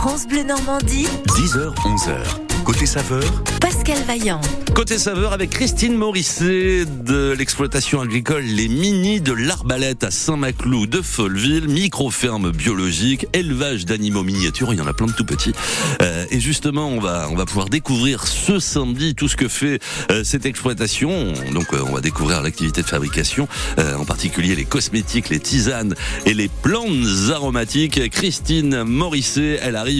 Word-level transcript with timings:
France 0.00 0.26
Bleu 0.26 0.44
Normandie, 0.44 1.06
10h, 1.26 1.74
11h. 1.84 2.64
Côté 2.64 2.86
saveur, 2.86 3.22
Pascal 3.60 3.98
Vaillant. 4.06 4.40
Côté 4.74 4.96
saveur 4.96 5.32
avec 5.32 5.50
Christine 5.50 5.96
Morisset 5.96 6.84
de 6.86 7.32
l'exploitation 7.32 8.00
agricole 8.00 8.42
Les 8.42 8.68
Mini 8.68 9.20
de 9.20 9.32
l'Arbalète 9.32 10.04
à 10.04 10.10
Saint-Maclou 10.10 10.86
de 10.86 11.02
Folleville, 11.02 11.68
micro-ferme 11.68 12.50
biologique, 12.50 13.26
élevage 13.32 13.84
d'animaux 13.86 14.22
miniatures, 14.22 14.72
il 14.72 14.78
y 14.78 14.80
en 14.80 14.86
a 14.86 14.92
plein 14.94 15.06
de 15.06 15.12
tout 15.12 15.24
petits. 15.24 15.52
Euh, 16.00 16.24
et 16.30 16.38
justement, 16.38 16.88
on 16.88 17.00
va 17.00 17.28
on 17.30 17.34
va 17.34 17.44
pouvoir 17.44 17.68
découvrir 17.68 18.26
ce 18.26 18.58
samedi 18.58 19.14
tout 19.14 19.28
ce 19.28 19.36
que 19.36 19.48
fait 19.48 19.80
euh, 20.10 20.22
cette 20.24 20.46
exploitation. 20.46 21.32
Donc 21.52 21.74
euh, 21.74 21.82
on 21.86 21.92
va 21.92 22.00
découvrir 22.00 22.40
l'activité 22.42 22.82
de 22.82 22.86
fabrication, 22.86 23.48
euh, 23.78 23.96
en 23.96 24.04
particulier 24.04 24.54
les 24.54 24.64
cosmétiques, 24.64 25.28
les 25.28 25.40
tisanes 25.40 25.94
et 26.24 26.34
les 26.34 26.48
plantes 26.48 27.30
aromatiques. 27.34 28.08
Christine 28.10 28.84
Morisset, 28.84 29.58
elle 29.62 29.76
arrive 29.76 29.99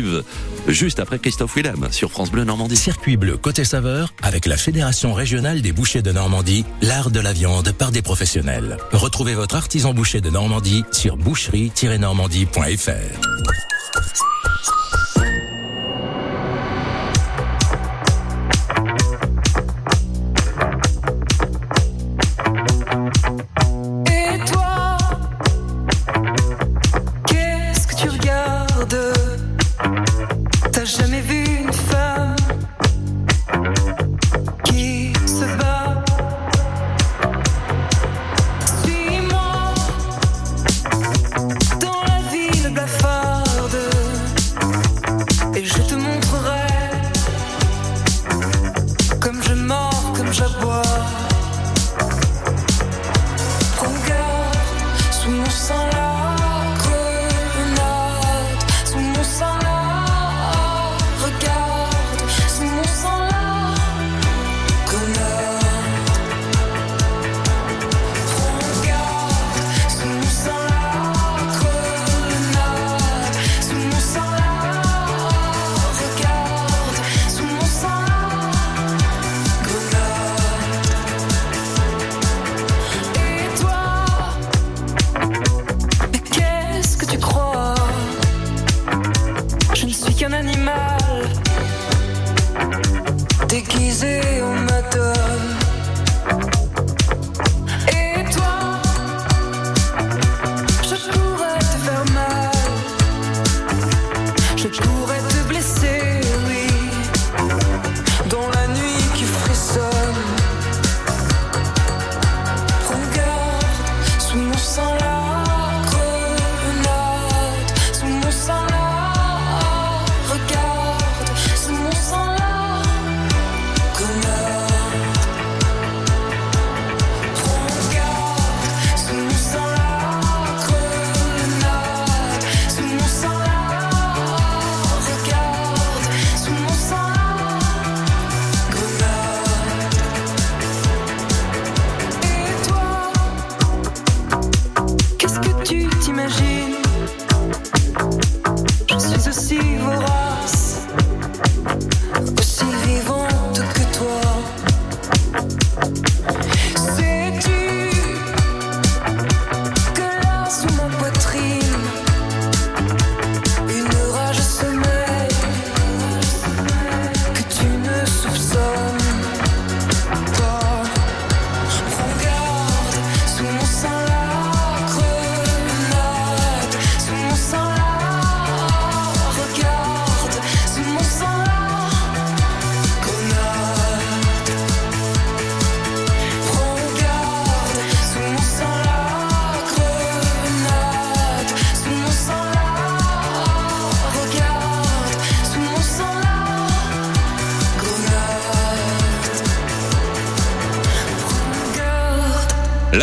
juste 0.68 1.00
après 1.00 1.18
Christophe 1.18 1.56
Willem 1.56 1.88
sur 1.90 2.10
France 2.10 2.30
Bleu 2.30 2.44
Normandie. 2.44 2.76
Circuit 2.76 3.16
bleu 3.16 3.36
côté 3.36 3.64
saveur 3.64 4.12
avec 4.22 4.46
la 4.46 4.56
Fédération 4.56 5.14
régionale 5.14 5.62
des 5.62 5.72
bouchers 5.72 6.02
de 6.02 6.12
Normandie, 6.12 6.64
l'art 6.82 7.10
de 7.10 7.20
la 7.20 7.32
viande 7.32 7.72
par 7.72 7.90
des 7.92 8.02
professionnels. 8.02 8.76
Retrouvez 8.92 9.34
votre 9.34 9.56
artisan 9.56 9.94
boucher 9.94 10.20
de 10.20 10.30
Normandie 10.30 10.84
sur 10.92 11.16
boucherie-normandie.fr. 11.16 13.69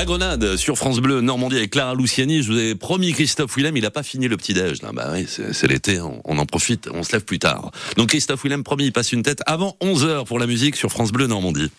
grenade 0.08 0.56
sur 0.56 0.78
France 0.78 1.00
Bleu 1.00 1.20
Normandie 1.20 1.58
avec 1.58 1.72
Clara 1.72 1.94
Luciani. 1.94 2.42
Je 2.42 2.52
vous 2.52 2.58
ai 2.58 2.76
promis 2.76 3.12
Christophe 3.12 3.58
Willem, 3.58 3.76
il 3.76 3.86
a 3.86 3.92
pas 3.92 4.04
fini 4.04 4.30
le 4.30 4.38
petit 4.38 4.54
déj. 4.54 4.82
Là, 4.82 4.92
bah 4.94 5.10
oui, 5.12 5.26
c'est 5.28 5.54
c'est 5.54 5.68
l'été, 5.68 6.00
on, 6.00 6.22
on 6.24 6.38
en 6.38 6.46
profite, 6.46 6.88
on 6.94 7.04
se 7.04 7.12
lève 7.12 7.26
plus 7.26 7.40
tard. 7.40 7.72
Donc 7.98 8.10
Christophe 8.10 8.42
Willem, 8.44 8.64
promis, 8.64 8.86
il 8.86 8.94
passe 8.94 9.12
une 9.12 9.22
tête 9.22 9.44
avant 9.46 9.76
11 9.82 10.08
h 10.08 10.26
pour 10.26 10.40
la 10.40 10.48
musique 10.48 10.78
sur 10.78 10.92
France 10.92 11.12
Bleu 11.12 11.28
Normandie. 11.28 11.70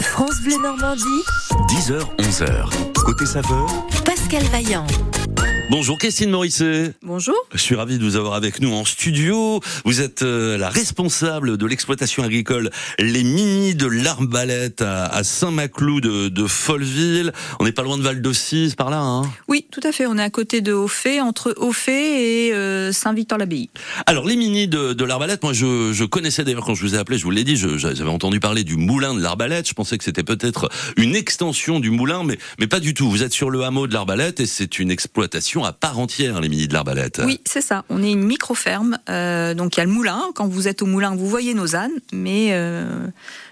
France 0.00 0.40
Bleu 0.42 0.56
Normandie, 0.60 1.22
10h, 1.70 2.00
11h. 2.18 2.68
Côté 2.94 3.26
saveur, 3.26 3.66
Pascal 4.04 4.42
Vaillant. 4.50 4.86
Bonjour 5.70 5.98
Christine 5.98 6.30
Morisset. 6.30 6.94
Bonjour. 7.02 7.34
Je 7.52 7.58
suis 7.58 7.74
ravi 7.74 7.98
de 7.98 8.02
vous 8.04 8.16
avoir 8.16 8.32
avec 8.32 8.60
nous 8.62 8.72
en 8.72 8.86
studio. 8.86 9.60
Vous 9.84 10.00
êtes 10.00 10.22
euh, 10.22 10.56
la 10.56 10.70
responsable 10.70 11.58
de 11.58 11.66
l'exploitation 11.66 12.22
agricole 12.22 12.70
Les 12.98 13.22
Mini 13.22 13.74
de 13.74 13.86
l'Arbalète 13.86 14.80
à, 14.80 15.22
Saint-Maclou 15.22 16.00
de, 16.00 16.28
de 16.30 16.46
Folleville. 16.46 17.34
On 17.60 17.64
n'est 17.64 17.72
pas 17.72 17.82
loin 17.82 17.98
de 17.98 18.02
Val 18.02 18.22
d'Aucis 18.22 18.72
par 18.78 18.88
là. 18.88 19.00
Hein? 19.00 19.22
Oui, 19.46 19.66
tout 19.70 19.82
à 19.84 19.92
fait. 19.92 20.06
On 20.06 20.16
est 20.16 20.22
à 20.22 20.30
côté 20.30 20.62
de 20.62 20.72
Hautfait, 20.72 21.20
entre 21.20 21.52
Hautfait 21.58 22.46
et 22.46 22.54
euh, 22.54 22.90
Saint-Victor-l'Abbaye. 22.90 23.68
Alors 24.06 24.24
les 24.26 24.36
Mini 24.36 24.68
de, 24.68 24.94
de 24.94 25.04
l'Arbalète, 25.04 25.42
moi 25.42 25.52
je, 25.52 25.92
je 25.92 26.04
connaissais 26.04 26.44
d'ailleurs 26.44 26.64
quand 26.64 26.74
je 26.76 26.82
vous 26.82 26.94
ai 26.94 26.98
appelé, 26.98 27.18
je 27.18 27.24
vous 27.24 27.30
l'ai 27.30 27.44
dit, 27.44 27.56
je- 27.56 27.76
j'avais 27.76 28.04
entendu 28.08 28.40
parler 28.40 28.64
du 28.64 28.76
moulin 28.76 29.12
de 29.12 29.20
l'Arbalète. 29.20 29.68
Je 29.68 29.74
pensais 29.74 29.98
que 29.98 30.04
c'était 30.04 30.24
peut-être 30.24 30.70
une 30.96 31.14
extension 31.14 31.78
du 31.78 31.90
moulin, 31.90 32.24
mais, 32.24 32.38
mais 32.58 32.66
pas 32.68 32.80
du 32.80 32.94
tout. 32.94 33.10
Vous 33.10 33.22
êtes 33.22 33.34
sur 33.34 33.50
le 33.50 33.64
hameau 33.64 33.86
de 33.86 33.92
l'Arbalète 33.92 34.40
et 34.40 34.46
c'est 34.46 34.78
une 34.78 34.90
exploitation 34.90 35.57
à 35.64 35.72
part 35.72 35.98
entière, 35.98 36.40
les 36.40 36.48
mini 36.48 36.68
de 36.68 36.72
l'Arbalète. 36.72 37.20
Oui, 37.24 37.40
c'est 37.44 37.60
ça. 37.60 37.84
On 37.88 38.02
est 38.02 38.12
une 38.12 38.24
micro-ferme. 38.24 38.98
euh, 39.08 39.54
donc 39.54 39.76
il 39.76 39.80
y 39.80 39.82
a 39.82 39.86
le 39.86 39.90
moulin. 39.90 40.22
Quand 40.34 40.46
vous 40.48 40.68
êtes 40.68 40.82
au 40.82 40.86
moulin, 40.86 41.14
vous 41.14 41.26
voyez 41.28 41.54
nos 41.54 41.76
ânes, 41.76 41.92
mais 42.12 42.50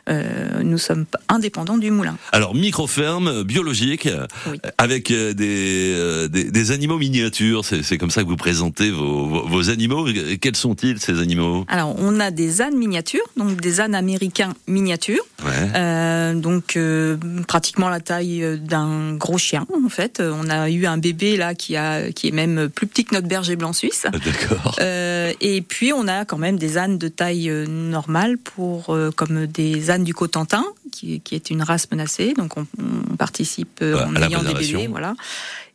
euh, 0.08 0.62
nous 0.62 0.79
sommes 0.79 1.06
indépendants 1.29 1.79
du 1.79 1.91
moulin. 1.91 2.17
Alors, 2.32 2.55
micro-ferme 2.55 3.43
biologique, 3.43 4.08
Oui. 4.50 4.58
euh, 4.64 4.70
avec 4.79 5.11
euh, 5.11 5.32
des, 5.32 6.29
des, 6.29 6.50
des 6.50 6.70
animaux 6.70 6.99
miniatures. 6.99 7.64
C'est 7.64 7.99
comme 7.99 8.11
ça 8.11 8.23
que 8.23 8.29
vous 8.29 8.37
présentez 8.37 8.91
vos, 8.91 9.26
vos, 9.26 9.47
vos 9.47 9.70
animaux. 9.70 10.06
Quels 10.41 10.56
sont-ils, 10.56 10.99
ces 11.00 11.19
animaux? 11.20 11.64
Alors 11.69 11.94
on 11.99 12.20
a 12.20 12.31
des 12.31 12.62
ânes 12.62 12.76
miniatures, 12.76 13.25
donc 13.37 13.61
des 13.61 13.81
ânes 13.81 13.94
américains 13.94 14.55
miniatures. 14.67 15.25
Ouais. 15.44 15.53
Euh, 15.75 16.35
donc 16.35 16.76
euh, 16.76 17.17
pratiquement 17.49 17.88
la 17.88 18.00
taille 18.00 18.58
d'un 18.61 19.14
gros 19.14 19.38
chien 19.38 19.67
en 19.85 19.88
fait. 19.88 20.23
On 20.23 20.49
a 20.50 20.70
eu 20.70 20.87
un 20.87 20.99
bébé 20.99 21.37
là 21.37 21.55
qui 21.55 21.76
a 21.76 22.12
qui 22.12 22.29
est 22.29 22.32
même 22.32 22.69
plus 22.69 22.87
petit 22.87 23.05
que 23.05 23.14
notre 23.14 23.29
berger 23.29 23.56
blanc 23.56 23.73
suisse. 23.73 24.06
D'accord. 24.12 24.76
Euh, 24.81 25.32
et 25.41 25.61
puis 25.62 25.93
on 25.93 26.06
a 26.08 26.25
quand 26.25 26.38
même 26.38 26.58
des 26.58 26.79
ânes 26.79 26.99
de 26.99 27.08
taille 27.08 27.50
normale 27.69 28.38
pour 28.38 28.97
comme 29.17 29.47
des 29.47 29.91
ânes 29.91 29.95
du 30.04 30.14
Cotentin 30.14 30.64
qui, 30.93 31.20
qui 31.20 31.34
est 31.34 31.50
une 31.50 31.62
race 31.62 31.90
menacée. 31.90 32.34
Donc 32.34 32.56
on, 32.56 32.66
on 33.12 33.16
participe 33.16 33.81
Ouais, 33.81 33.94
en 33.94 34.14
ayant 34.16 34.43
des 34.43 34.54
bébés, 34.54 34.87
voilà. 34.87 35.14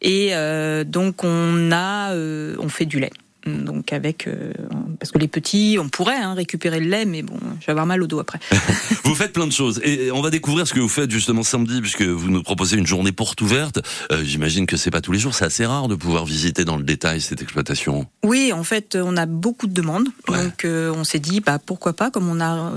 Et 0.02 0.30
euh, 0.34 0.84
donc 0.84 1.24
on 1.24 1.72
a 1.72 2.14
euh, 2.14 2.56
on 2.60 2.70
fait 2.70 2.86
du 2.86 3.00
lait. 3.00 3.12
Donc 3.46 3.92
avec 3.92 4.28
euh, 4.28 4.54
parce 5.00 5.12
que 5.12 5.18
les 5.18 5.28
petits, 5.28 5.78
on 5.80 5.90
pourrait 5.90 6.16
hein, 6.18 6.34
récupérer 6.36 6.80
le 6.80 6.88
lait, 6.88 7.06
mais 7.06 7.24
bon, 7.24 7.38
je 7.60 7.66
vais 7.66 7.72
avoir 7.72 7.86
mal 7.88 8.04
au 8.04 8.08
dos 8.08 8.20
après. 8.20 8.40
Vous 9.04 9.16
faites 9.16 9.34
plein 9.34 9.48
de 9.48 9.52
choses 9.52 9.82
et 9.84 10.12
on 10.12 10.22
va 10.22 10.30
découvrir 10.30 10.68
ce 10.68 10.74
que 10.74 10.80
vous 10.80 10.88
faites 10.88 11.10
justement 11.12 11.44
samedi 11.44 11.82
puisque 11.82 12.04
vous 12.04 12.30
nous 12.30 12.44
proposez 12.44 12.78
une 12.78 12.86
journée 12.88 13.12
porte 13.12 13.42
ouverte. 13.42 13.82
Euh, 14.12 14.24
J'imagine 14.24 14.66
que 14.68 14.78
c'est 14.78 14.92
pas 14.92 15.02
tous 15.02 15.12
les 15.12 15.20
jours, 15.20 15.34
c'est 15.34 15.44
assez 15.46 15.66
rare 15.66 15.88
de 15.88 15.96
pouvoir 15.96 16.26
visiter 16.26 16.64
dans 16.66 16.78
le 16.78 16.84
détail 16.84 17.20
cette 17.20 17.42
exploitation. 17.42 18.06
Oui, 18.24 18.54
en 18.54 18.64
fait, 18.64 18.96
on 19.02 19.18
a 19.18 19.26
beaucoup 19.26 19.68
de 19.68 19.74
demandes, 19.74 20.08
Ouais. 20.30 20.44
donc 20.46 20.64
euh, 20.66 20.94
on 20.96 21.04
s'est 21.04 21.20
dit 21.20 21.42
bah 21.42 21.60
pourquoi 21.66 21.94
pas, 21.94 22.12
comme 22.12 22.30
on 22.30 22.40
a 22.40 22.72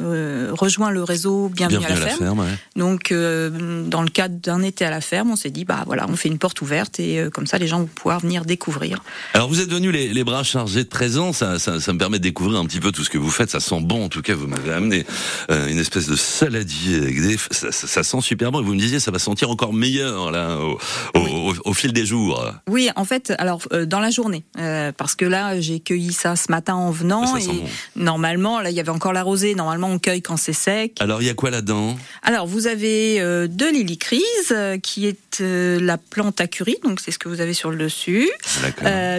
rejoint 0.52 0.90
le 0.90 1.02
réseau 1.04 1.50
Bienvenue, 1.54 1.84
à 1.84 1.88
la 1.90 1.96
ferme. 1.96 2.38
ouais. 2.40 2.46
Donc, 2.76 3.12
dans 3.12 4.02
le 4.02 4.08
cadre 4.08 4.36
d'un 4.40 4.62
été 4.62 4.84
à 4.84 4.90
la 4.90 5.00
ferme, 5.00 5.30
on 5.30 5.36
s'est 5.36 5.50
dit, 5.50 5.64
bah 5.64 5.82
voilà, 5.86 6.06
on 6.08 6.16
fait 6.16 6.28
une 6.28 6.38
porte 6.38 6.60
ouverte 6.62 6.98
et 7.00 7.24
comme 7.32 7.46
ça, 7.46 7.58
les 7.58 7.66
gens 7.66 7.80
vont 7.80 7.86
pouvoir 7.86 8.20
venir 8.20 8.44
découvrir. 8.44 9.02
Alors 9.34 9.48
vous 9.48 9.60
êtes 9.60 9.70
venus 9.70 9.92
les, 9.92 10.08
les 10.12 10.24
bras 10.24 10.42
chargés 10.54 10.84
de 10.84 10.88
présents, 10.88 11.32
ça, 11.32 11.58
ça, 11.58 11.80
ça 11.80 11.92
me 11.92 11.98
permet 11.98 12.18
de 12.18 12.22
découvrir 12.22 12.60
un 12.60 12.64
petit 12.66 12.78
peu 12.80 12.92
tout 12.92 13.02
ce 13.04 13.10
que 13.10 13.18
vous 13.18 13.30
faites. 13.30 13.50
Ça 13.50 13.58
sent 13.60 13.80
bon, 13.82 14.04
en 14.04 14.08
tout 14.08 14.22
cas, 14.22 14.34
vous 14.34 14.46
m'avez 14.46 14.72
amené 14.72 15.04
euh, 15.50 15.66
une 15.66 15.78
espèce 15.78 16.06
de 16.06 16.14
saladier 16.16 16.96
avec 16.98 17.20
des, 17.20 17.36
ça, 17.50 18.02
sent 18.02 18.20
super 18.20 18.52
bon. 18.52 18.60
Et 18.60 18.64
vous 18.64 18.74
me 18.74 18.78
disiez, 18.78 19.00
ça 19.00 19.10
va 19.10 19.18
sentir 19.18 19.50
encore 19.50 19.72
meilleur 19.72 20.30
là 20.30 20.58
au, 20.58 20.78
au, 21.18 21.20
au- 21.50 21.54
au 21.64 21.74
fil 21.74 21.92
des 21.92 22.06
jours. 22.06 22.50
Oui, 22.68 22.88
en 22.94 23.04
fait, 23.04 23.32
alors 23.38 23.60
euh, 23.72 23.84
dans 23.84 23.98
la 24.00 24.10
journée, 24.10 24.44
euh, 24.58 24.92
parce 24.96 25.14
que 25.16 25.24
là, 25.24 25.60
j'ai 25.60 25.80
cueilli 25.80 26.12
ça 26.12 26.36
ce 26.36 26.50
matin 26.52 26.74
en 26.76 26.90
venant 26.92 27.26
Ça 27.26 27.38
et 27.38 27.42
sent 27.42 27.48
bon. 27.52 27.68
normalement, 27.96 28.60
là, 28.60 28.70
il 28.70 28.76
y 28.76 28.80
avait 28.80 28.90
encore 28.90 29.12
la 29.12 29.22
rosée. 29.24 29.54
Normalement, 29.56 29.88
on 29.88 29.98
cueille 29.98 30.22
quand 30.22 30.36
c'est 30.36 30.52
sec. 30.52 30.96
Alors 31.00 31.20
il 31.20 31.26
y 31.26 31.30
a 31.30 31.34
quoi 31.34 31.50
là-dedans? 31.50 31.96
Alors, 32.22 32.46
vous 32.46 32.66
avez 32.68 33.18
de 33.20 33.66
l'hélicryse, 33.72 34.22
euh, 34.52 34.78
qui 34.78 35.06
est 35.06 35.40
la 35.40 35.98
plante 35.98 36.40
à 36.40 36.46
curry, 36.46 36.76
donc 36.84 37.00
c'est 37.00 37.10
ce 37.10 37.18
que 37.18 37.28
vous 37.28 37.40
avez 37.40 37.54
sur 37.54 37.70
le 37.70 37.76
dessus. 37.76 38.30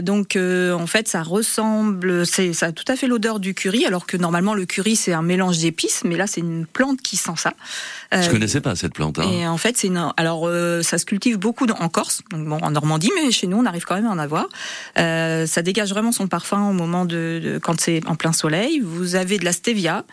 Donc 0.04 0.38
en 0.38 0.88
fait 0.88 1.08
ça 1.08 1.22
ressemble, 1.28 2.26
c'est 2.26 2.54
ça 2.54 2.68
a 2.68 2.72
tout 2.72 2.86
à 2.88 2.96
fait 2.96 3.08
l'odeur 3.08 3.40
du 3.40 3.54
curry, 3.54 3.86
alors 3.86 4.06
que 4.06 4.18
normalement 4.18 4.54
le 4.54 4.66
curry 4.66 4.96
c'est 4.96 5.14
un 5.14 5.22
mélange 5.22 5.58
d'épices, 5.60 6.04
mais 6.06 6.16
là 6.16 6.28
c'est 6.28 6.42
une 6.42 6.66
plante 6.66 7.02
qui 7.02 7.18
sent 7.18 7.34
ça. 7.38 7.54
Je 8.12 8.18
Euh, 8.18 8.32
connaissais 8.32 8.62
pas 8.62 8.76
cette 8.76 8.94
plante. 8.94 9.20
Hein. 9.20 9.30
Et 9.32 9.48
en 9.48 9.58
fait, 9.58 9.78
c'est 9.78 9.88
une... 9.88 10.12
alors 10.18 10.48
euh, 10.48 10.82
ça 10.84 10.98
se 10.98 11.06
cultive 11.06 11.38
beaucoup 11.38 11.66
en 11.68 11.90
Corse, 11.90 12.22
donc 12.32 12.46
bon 12.48 12.58
en 12.62 12.72
Normandie, 12.72 13.12
mais 13.16 13.32
chez 13.32 13.48
nous 13.48 13.58
on 13.58 13.66
arrive 13.66 13.84
quand 13.86 13.96
même 13.96 14.06
à 14.08 14.12
en 14.12 14.20
avoir. 14.20 14.46
Euh, 14.98 15.46
ça 15.46 15.62
dégage 15.62 15.90
vraiment 15.90 16.12
son 16.12 16.28
parfum 16.28 16.70
au 16.70 16.74
moment 16.74 17.06
de, 17.06 17.42
de- 17.44 17.58
quand 17.60 17.80
c'est 17.82 18.02
en 18.08 18.16
plein 18.16 18.34
soleil. 18.34 18.82
Vous 18.84 19.16
avez 19.16 19.38
de 19.40 19.46
la 19.46 19.52
stevia 19.54 20.06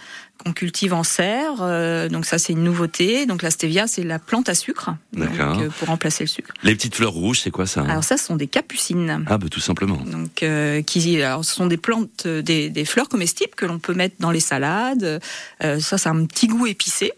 qu'on 0.43 0.53
cultive 0.53 0.93
en 0.95 1.05
serre, 1.05 1.57
euh, 1.61 2.09
donc 2.09 2.27
ça 2.27 2.39
c'est 2.39 2.53
une 2.53 2.65
nouveauté. 2.65 3.27
Donc 3.27 3.43
la 3.43 3.51
stevia 3.51 3.87
c'est 3.87 4.03
la 4.03 4.19
plante 4.19 4.49
à 4.49 4.55
sucre, 4.55 4.91
donc, 5.13 5.29
euh, 5.39 5.69
pour 5.79 5.89
remplacer 5.89 6.25
le 6.25 6.29
sucre. 6.29 6.53
Les 6.63 6.75
petites 6.75 6.95
fleurs 6.95 7.13
rouges, 7.13 7.41
c'est 7.41 7.51
quoi 7.51 7.67
ça 7.67 7.83
Alors 7.83 8.05
ça 8.05 8.17
ce 8.17 8.25
sont 8.25 8.37
des 8.37 8.47
capucines. 8.47 9.25
Ah 9.29 9.39
bah 9.39 9.49
tout 9.51 9.61
simplement. 9.61 9.97
Donc, 9.97 10.43
euh, 10.43 10.83
qui, 10.83 11.23
alors, 11.23 11.45
ce 11.45 11.55
sont 11.55 11.67
des 11.67 11.77
plantes, 11.77 12.27
des, 12.27 12.71
des 12.71 12.85
fleurs 12.85 13.09
comestibles 13.09 13.55
que 13.57 13.67
l'on 13.67 13.79
peut 13.79 13.95
mettre 13.95 14.17
dans 14.19 14.31
les 14.31 14.41
salades. 14.41 15.21
Ça, 15.61 15.99
c'est 15.99 16.09
un 16.09 16.25
petit 16.27 16.47
goût 16.47 16.67
épicé. 16.67 17.13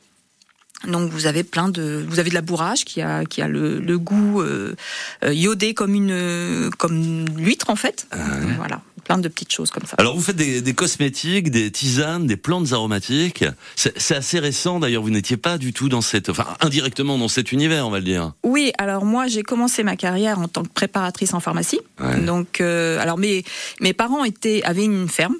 Donc, 0.87 1.11
vous 1.11 1.27
avez 1.27 1.44
plein 1.44 1.69
de, 1.69 2.05
vous 2.06 2.19
avez 2.19 2.31
de 2.31 2.35
la 2.35 2.43
bourrage 2.43 2.85
qui 2.85 3.00
a, 3.00 3.25
qui 3.25 3.41
a 3.41 3.49
le, 3.49 3.79
le 3.79 3.99
goût 3.99 4.43
iodé 5.23 5.75
comme 5.75 5.94
une, 5.94 6.70
comme 6.79 7.25
l'huître 7.37 7.70
en 7.70 7.77
fait. 7.77 8.06
Voilà, 8.56 8.81
plein 9.05 9.19
de 9.19 9.29
petites 9.29 9.53
choses 9.53 9.71
comme 9.71 9.85
ça. 9.87 9.97
Alors 9.99 10.17
vous 10.17 10.23
faites 10.23 10.37
des, 10.37 10.61
des 10.61 10.75
cosmétiques, 10.75 11.51
des 11.51 11.71
tisanes, 11.71 12.27
des 12.27 12.37
plantes 12.37 12.73
aromatiques. 12.73 13.45
C'est 13.77 13.99
c'est 13.99 14.17
assez 14.17 14.39
récent 14.39 14.81
d'ailleurs. 14.81 15.03
Vous 15.03 15.11
n'étiez 15.11 15.37
pas 15.37 15.59
du 15.59 15.73
tout 15.73 15.89
dans 15.89 16.01
cette, 16.01 16.29
enfin 16.29 16.47
indirectement 16.61 17.19
dans 17.19 17.29
cet 17.29 17.53
univers, 17.53 17.87
on 17.87 17.91
va 17.91 17.99
le 17.99 18.05
dire. 18.05 18.33
Oui, 18.43 18.73
alors 18.79 19.05
moi 19.05 19.27
j'ai 19.27 19.43
commencé 19.43 19.83
ma 19.83 19.97
carrière 19.97 20.39
en 20.39 20.49
tant 20.49 20.62
que 20.62 20.69
préparatrice 20.69 21.35
en 21.35 21.41
pharmacie. 21.41 21.81
Ouais. 22.01 22.21
Donc, 22.21 22.61
euh, 22.61 22.99
alors 22.99 23.19
mes 23.19 23.45
mes 23.81 23.93
parents 23.93 24.25
étaient 24.25 24.62
avaient 24.65 24.85
une 24.85 25.09
ferme. 25.09 25.37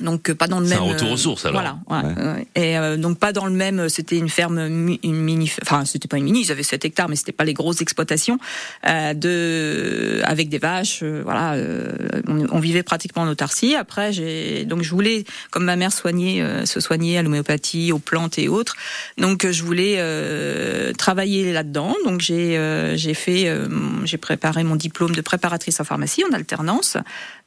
Donc 0.00 0.30
euh, 0.30 0.34
pas 0.34 0.46
dans 0.46 0.60
le 0.60 0.66
C'est 0.66 0.74
même. 0.74 0.82
un 0.84 0.86
retour 0.92 1.10
aux 1.10 1.14
euh, 1.14 1.16
sources, 1.16 1.46
alors. 1.46 1.78
Voilà. 1.88 2.04
ouais, 2.04 2.22
ouais. 2.24 2.46
Et 2.54 2.78
euh, 2.78 2.96
donc 2.96 3.18
pas 3.18 3.32
dans 3.32 3.46
le 3.46 3.52
même. 3.52 3.88
C'était 3.88 4.16
une 4.16 4.28
ferme, 4.28 4.58
une 4.58 5.16
mini. 5.20 5.50
Enfin, 5.62 5.84
c'était 5.84 6.08
pas 6.08 6.16
une 6.18 6.24
mini. 6.24 6.42
Ils 6.42 6.52
avaient 6.52 6.62
7 6.62 6.84
hectares, 6.84 7.08
mais 7.08 7.16
c'était 7.16 7.32
pas 7.32 7.44
les 7.44 7.54
grosses 7.54 7.80
exploitations 7.80 8.38
euh, 8.86 9.14
de 9.14 10.20
avec 10.24 10.48
des 10.48 10.58
vaches. 10.58 11.00
euh, 11.02 11.20
voilà. 11.24 11.54
euh, 11.54 11.92
on, 12.26 12.46
on 12.50 12.58
vivait 12.60 12.82
pratiquement 12.82 13.22
en 13.22 13.28
autarcie. 13.28 13.74
Après, 13.74 14.12
j'ai 14.12 14.64
donc 14.64 14.82
je 14.82 14.90
voulais, 14.90 15.24
comme 15.50 15.64
ma 15.64 15.76
mère 15.76 15.92
soignait, 15.92 16.40
euh, 16.40 16.64
se 16.66 16.80
soignait 16.80 17.18
à 17.18 17.22
l'homéopathie, 17.22 17.92
aux 17.92 17.98
plantes 17.98 18.38
et 18.38 18.48
autres. 18.48 18.76
Donc 19.18 19.44
euh, 19.44 19.52
je 19.52 19.62
voulais 19.62 19.96
euh, 19.98 20.92
travailler 20.92 21.52
là-dedans. 21.52 21.94
Donc 22.04 22.20
j'ai 22.20 22.56
euh, 22.56 22.96
j'ai 22.96 23.14
fait, 23.14 23.48
euh, 23.48 23.68
j'ai 24.04 24.18
préparé 24.18 24.64
mon 24.64 24.76
diplôme 24.76 25.14
de 25.14 25.20
préparatrice 25.20 25.80
en 25.80 25.84
pharmacie 25.84 26.22
en 26.30 26.34
alternance. 26.34 26.96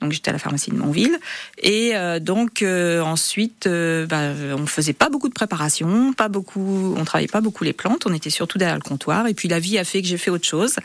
Donc 0.01 0.11
j'étais 0.11 0.29
à 0.29 0.33
la 0.33 0.39
pharmacie 0.39 0.71
de 0.71 0.75
Montville. 0.77 1.17
Et 1.61 1.91
euh, 1.95 2.19
donc 2.43 2.61
ensuite, 3.05 3.67
euh, 3.67 4.05
bah, 4.05 4.31
on 4.57 4.65
faisait 4.65 4.93
pas 4.93 5.09
beaucoup 5.09 5.29
de 5.29 5.33
préparation, 5.33 6.11
pas 6.13 6.27
beaucoup, 6.27 6.93
on 6.97 7.05
travaillait 7.05 7.27
pas 7.31 7.41
beaucoup 7.41 7.63
les 7.63 7.71
plantes. 7.73 8.05
On 8.05 8.13
était 8.13 8.29
surtout 8.29 8.57
derrière 8.57 8.75
le 8.75 8.81
comptoir. 8.81 9.27
Et 9.27 9.33
puis 9.33 9.47
la 9.47 9.59
vie 9.59 9.77
a 9.77 9.83
fait 9.85 10.01
que 10.01 10.07
j'ai 10.07 10.17
fait 10.17 10.29
autre 10.29 10.45
chose. 10.47 10.75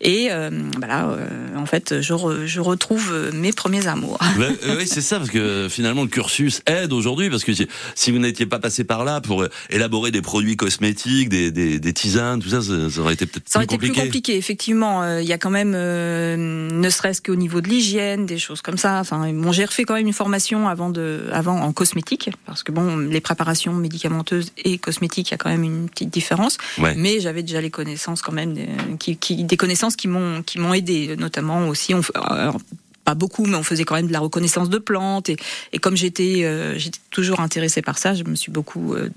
Et 0.00 0.28
euh, 0.30 0.50
voilà, 0.78 1.08
euh, 1.08 1.26
en 1.56 1.66
fait, 1.66 2.00
je, 2.00 2.14
re- 2.14 2.46
je 2.46 2.60
retrouve 2.60 3.30
mes 3.34 3.52
premiers 3.52 3.86
amours. 3.86 4.18
Euh, 4.40 4.76
oui, 4.78 4.86
c'est 4.86 5.00
ça, 5.00 5.18
parce 5.18 5.30
que 5.30 5.68
finalement 5.70 6.02
le 6.02 6.08
cursus 6.08 6.62
aide 6.66 6.92
aujourd'hui, 6.92 7.28
parce 7.30 7.44
que 7.44 7.52
si, 7.52 7.66
si 7.94 8.10
vous 8.10 8.18
n'étiez 8.18 8.46
pas 8.46 8.58
passé 8.58 8.84
par 8.84 9.04
là 9.04 9.20
pour 9.20 9.44
élaborer 9.68 10.10
des 10.10 10.22
produits 10.22 10.56
cosmétiques, 10.56 11.28
des, 11.28 11.50
des, 11.50 11.78
des 11.78 11.92
tisanes, 11.92 12.40
tout 12.40 12.48
ça, 12.48 12.62
ça, 12.62 12.90
ça 12.90 13.00
aurait 13.00 13.14
été 13.14 13.26
peut-être 13.26 13.48
Ça 13.48 13.58
aurait 13.58 13.66
plus 13.66 13.74
été 13.76 13.78
plus 13.78 13.88
compliqué. 13.88 14.06
compliqué, 14.06 14.36
effectivement. 14.36 15.02
Euh, 15.02 15.22
Il 15.22 15.28
y 15.28 15.32
a 15.32 15.38
quand 15.38 15.50
même, 15.50 15.72
euh, 15.74 16.36
ne 16.36 16.90
serait-ce 16.90 17.20
qu'au 17.22 17.36
niveau 17.36 17.60
de 17.60 17.68
l'hygiène, 17.68 18.26
des 18.26 18.38
choses 18.38 18.62
comme 18.62 18.78
ça. 18.78 18.98
Enfin, 19.00 19.30
bon, 19.32 19.52
j'ai 19.52 19.64
refait 19.64 19.84
quand 19.84 19.94
même 19.94 20.06
une 20.06 20.12
formation 20.12 20.68
avant 20.68 20.90
de, 20.90 20.99
avant 21.32 21.60
en 21.60 21.72
cosmétique, 21.72 22.30
parce 22.46 22.62
que 22.62 22.72
bon, 22.72 22.96
les 22.96 23.20
préparations 23.20 23.72
médicamenteuses 23.72 24.52
et 24.64 24.78
cosmétiques, 24.78 25.28
il 25.28 25.32
y 25.32 25.34
a 25.34 25.38
quand 25.38 25.50
même 25.50 25.64
une 25.64 25.88
petite 25.88 26.10
différence. 26.10 26.58
Ouais. 26.78 26.94
Mais 26.96 27.20
j'avais 27.20 27.42
déjà 27.42 27.60
les 27.60 27.70
connaissances 27.70 28.22
quand 28.22 28.32
même, 28.32 28.54
des, 28.54 28.68
qui, 28.98 29.16
qui, 29.16 29.44
des 29.44 29.56
connaissances 29.56 29.96
qui 29.96 30.08
m'ont, 30.08 30.42
qui 30.42 30.58
m'ont 30.58 30.74
aidé, 30.74 31.16
notamment 31.16 31.68
aussi. 31.68 31.94
On, 31.94 32.02
alors, 32.14 32.58
pas 33.10 33.16
beaucoup, 33.16 33.44
mais 33.44 33.56
on 33.56 33.64
faisait 33.64 33.82
quand 33.82 33.96
même 33.96 34.06
de 34.06 34.12
la 34.12 34.20
reconnaissance 34.20 34.70
de 34.70 34.78
plantes. 34.78 35.28
Et, 35.28 35.36
et 35.72 35.78
comme 35.78 35.96
j'étais, 35.96 36.44
euh, 36.44 36.78
j'étais 36.78 37.00
toujours 37.10 37.40
intéressée 37.40 37.82
par 37.82 37.98
ça, 37.98 38.14
je 38.14 38.22
me 38.22 38.36
suis 38.36 38.52
beaucoup 38.52 38.94
euh, 38.94 39.10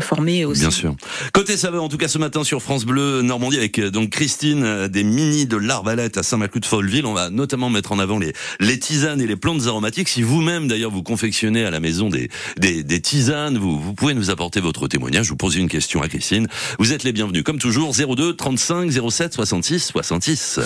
formée 0.00 0.44
aussi. 0.44 0.60
Bien 0.60 0.70
sûr. 0.70 0.94
Côté 1.32 1.56
saveur, 1.56 1.82
en 1.82 1.88
tout 1.88 1.96
cas 1.96 2.08
ce 2.08 2.18
matin 2.18 2.44
sur 2.44 2.60
France 2.60 2.84
Bleu 2.84 3.22
Normandie 3.22 3.56
avec 3.56 3.78
euh, 3.78 3.90
donc 3.90 4.10
Christine 4.10 4.64
euh, 4.64 4.88
des 4.88 5.02
mini 5.02 5.46
de 5.46 5.56
l'Arbalète 5.56 6.18
à 6.18 6.22
Saint-Maclou 6.22 6.60
de 6.60 6.66
Folleville. 6.66 7.06
On 7.06 7.14
va 7.14 7.30
notamment 7.30 7.70
mettre 7.70 7.92
en 7.92 7.98
avant 7.98 8.18
les, 8.18 8.34
les 8.60 8.78
tisanes 8.78 9.22
et 9.22 9.26
les 9.26 9.36
plantes 9.36 9.66
aromatiques. 9.66 10.10
Si 10.10 10.20
vous-même 10.22 10.68
d'ailleurs 10.68 10.90
vous 10.90 11.02
confectionnez 11.02 11.64
à 11.64 11.70
la 11.70 11.80
maison 11.80 12.10
des, 12.10 12.28
des, 12.58 12.82
des 12.82 13.00
tisanes, 13.00 13.56
vous, 13.56 13.80
vous 13.80 13.94
pouvez 13.94 14.12
nous 14.12 14.28
apporter 14.28 14.60
votre 14.60 14.88
témoignage. 14.88 15.24
Je 15.24 15.30
vous 15.30 15.36
pose 15.36 15.56
une 15.56 15.68
question 15.68 16.02
à 16.02 16.08
Christine. 16.08 16.48
Vous 16.78 16.92
êtes 16.92 17.02
les 17.02 17.12
bienvenus. 17.12 17.44
Comme 17.44 17.58
toujours, 17.58 17.94
02 17.94 18.36
35 18.36 18.90
07 19.10 19.32
66 19.32 19.86
66. 19.86 20.60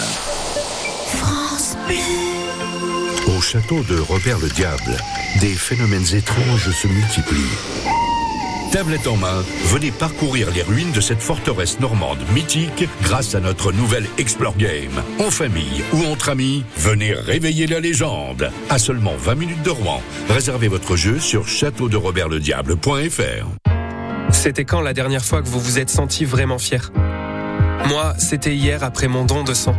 Au 1.13 2.36
château 3.47 3.83
de 3.85 3.99
Robert 4.01 4.41
le 4.41 4.49
Diable, 4.49 4.97
des 5.41 5.55
phénomènes 5.55 6.13
étranges 6.13 6.69
se 6.69 6.89
multiplient. 6.89 7.57
Tablette 8.73 9.07
en 9.07 9.17
main, 9.17 9.45
venez 9.67 9.93
parcourir 9.93 10.51
les 10.51 10.63
ruines 10.63 10.91
de 10.91 11.01
cette 11.01 11.23
forteresse 11.23 11.79
normande 11.79 12.19
mythique 12.35 12.89
grâce 13.03 13.37
à 13.37 13.41
notre 13.41 13.71
nouvelle 13.71 14.07
Explore 14.19 14.57
Game. 14.57 15.01
En 15.21 15.31
famille 15.31 15.85
ou 15.93 16.03
entre 16.07 16.31
amis, 16.31 16.65
venez 16.77 17.15
réveiller 17.15 17.69
la 17.69 17.79
légende. 17.79 18.51
À 18.69 18.81
seulement 18.81 19.15
20 19.17 19.37
minutes 19.37 19.63
de 19.63 19.71
Rouen. 19.71 20.03
Réservez 20.29 20.67
votre 20.67 20.97
jeu 20.97 21.21
sur 21.21 21.47
châteauderobertlediable.fr. 21.47 23.47
C'était 24.33 24.65
quand 24.65 24.81
la 24.81 24.93
dernière 24.93 25.25
fois 25.25 25.41
que 25.41 25.49
vous 25.49 25.61
vous 25.61 25.79
êtes 25.79 25.91
senti 25.91 26.25
vraiment 26.25 26.59
fier? 26.59 26.91
Moi, 27.87 28.15
c'était 28.19 28.57
hier 28.57 28.83
après 28.83 29.07
mon 29.07 29.25
don 29.25 29.45
de 29.45 29.55
sang. 29.55 29.77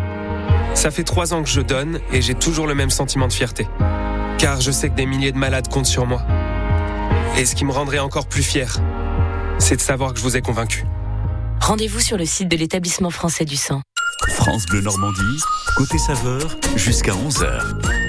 Ça 0.78 0.92
fait 0.92 1.04
trois 1.04 1.34
ans 1.34 1.42
que 1.42 1.50
je 1.50 1.60
donne 1.60 2.00
et 2.14 2.22
j'ai 2.22 2.36
toujours 2.36 2.68
le 2.68 2.76
même 2.76 2.92
sentiment 2.92 3.28
de 3.28 3.34
fierté. 3.34 3.68
Car 4.38 4.62
je 4.62 4.70
sais 4.70 4.90
que 4.90 4.96
des 4.96 5.08
milliers 5.08 5.32
de 5.32 5.38
malades 5.38 5.70
comptent 5.70 5.88
sur 5.88 6.06
moi. 6.06 6.22
Et 7.36 7.48
ce 7.48 7.56
qui 7.56 7.66
me 7.66 7.72
rendrait 7.72 7.98
encore 7.98 8.28
plus 8.28 8.44
fier, 8.44 8.78
c'est 9.58 9.76
de 9.76 9.82
savoir 9.82 10.14
que 10.14 10.20
je 10.20 10.24
vous 10.24 10.38
ai 10.38 10.42
convaincu. 10.44 10.86
Rendez-vous 11.60 12.00
sur 12.00 12.16
le 12.16 12.26
site 12.26 12.48
de 12.48 12.56
l'établissement 12.56 13.10
français 13.10 13.44
du 13.44 13.56
sang. 13.56 13.82
France 14.30 14.68
Bleu 14.68 14.82
Normandie, 14.82 15.42
côté 15.76 15.98
saveur, 15.98 16.56
jusqu'à 16.76 17.14
11h. 17.14 18.07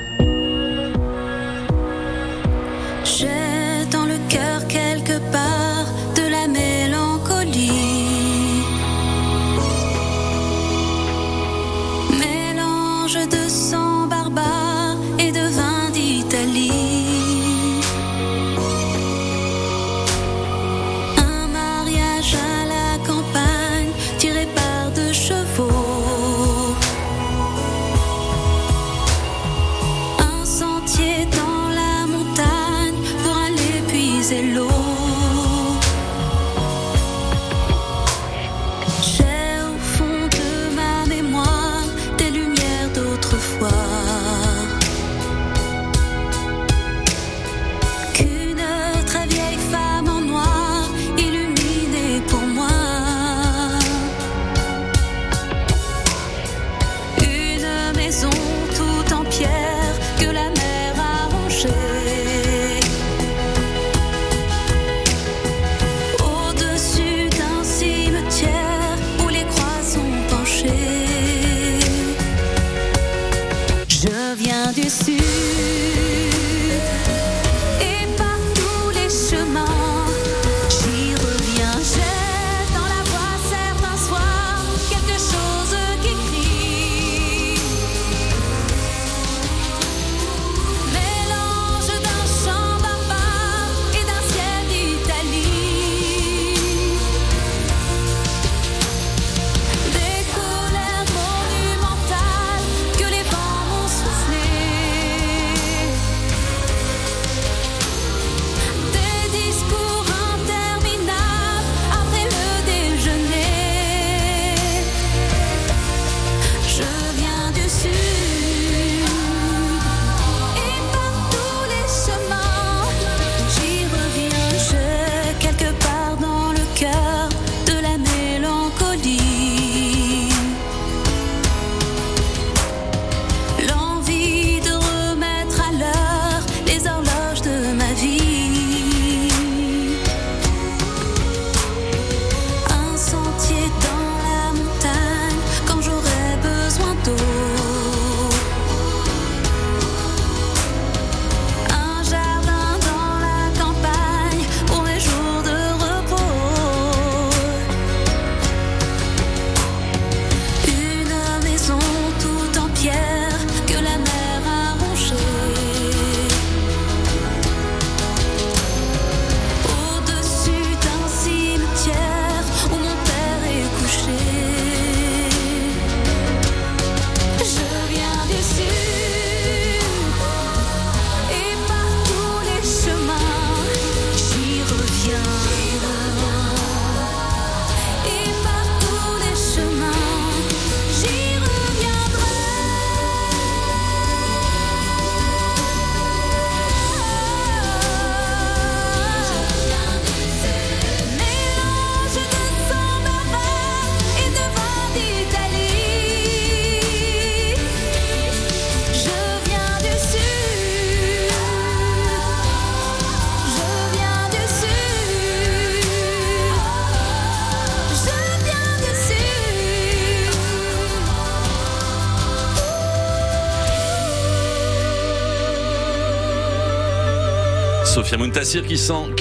Sophia 227.88 228.18
Muntassir 228.18 228.66
qui, 228.66 228.76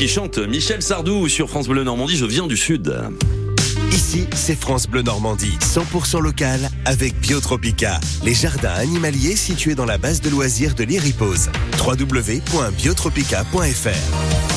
chante 0.07 0.39
Michel 0.39 0.81
Sardou 0.81 1.29
sur 1.29 1.47
France 1.49 1.69
Bleu 1.69 1.85
Normandie, 1.85 2.17
je 2.17 2.25
viens 2.25 2.47
du 2.47 2.57
Sud. 2.57 2.93
Ici, 3.91 4.27
c'est 4.35 4.59
France 4.59 4.87
Bleu 4.87 5.03
Normandie, 5.03 5.57
100% 5.61 6.21
local 6.21 6.69
avec 6.85 7.17
Biotropica, 7.19 8.01
les 8.23 8.33
jardins 8.33 8.73
animaliers 8.73 9.37
situés 9.37 9.75
dans 9.75 9.85
la 9.85 9.97
base 9.97 10.19
de 10.21 10.29
loisirs 10.29 10.75
de 10.75 10.83
l'Iripose. 10.83 11.49
www.biotropica.fr 11.79 14.56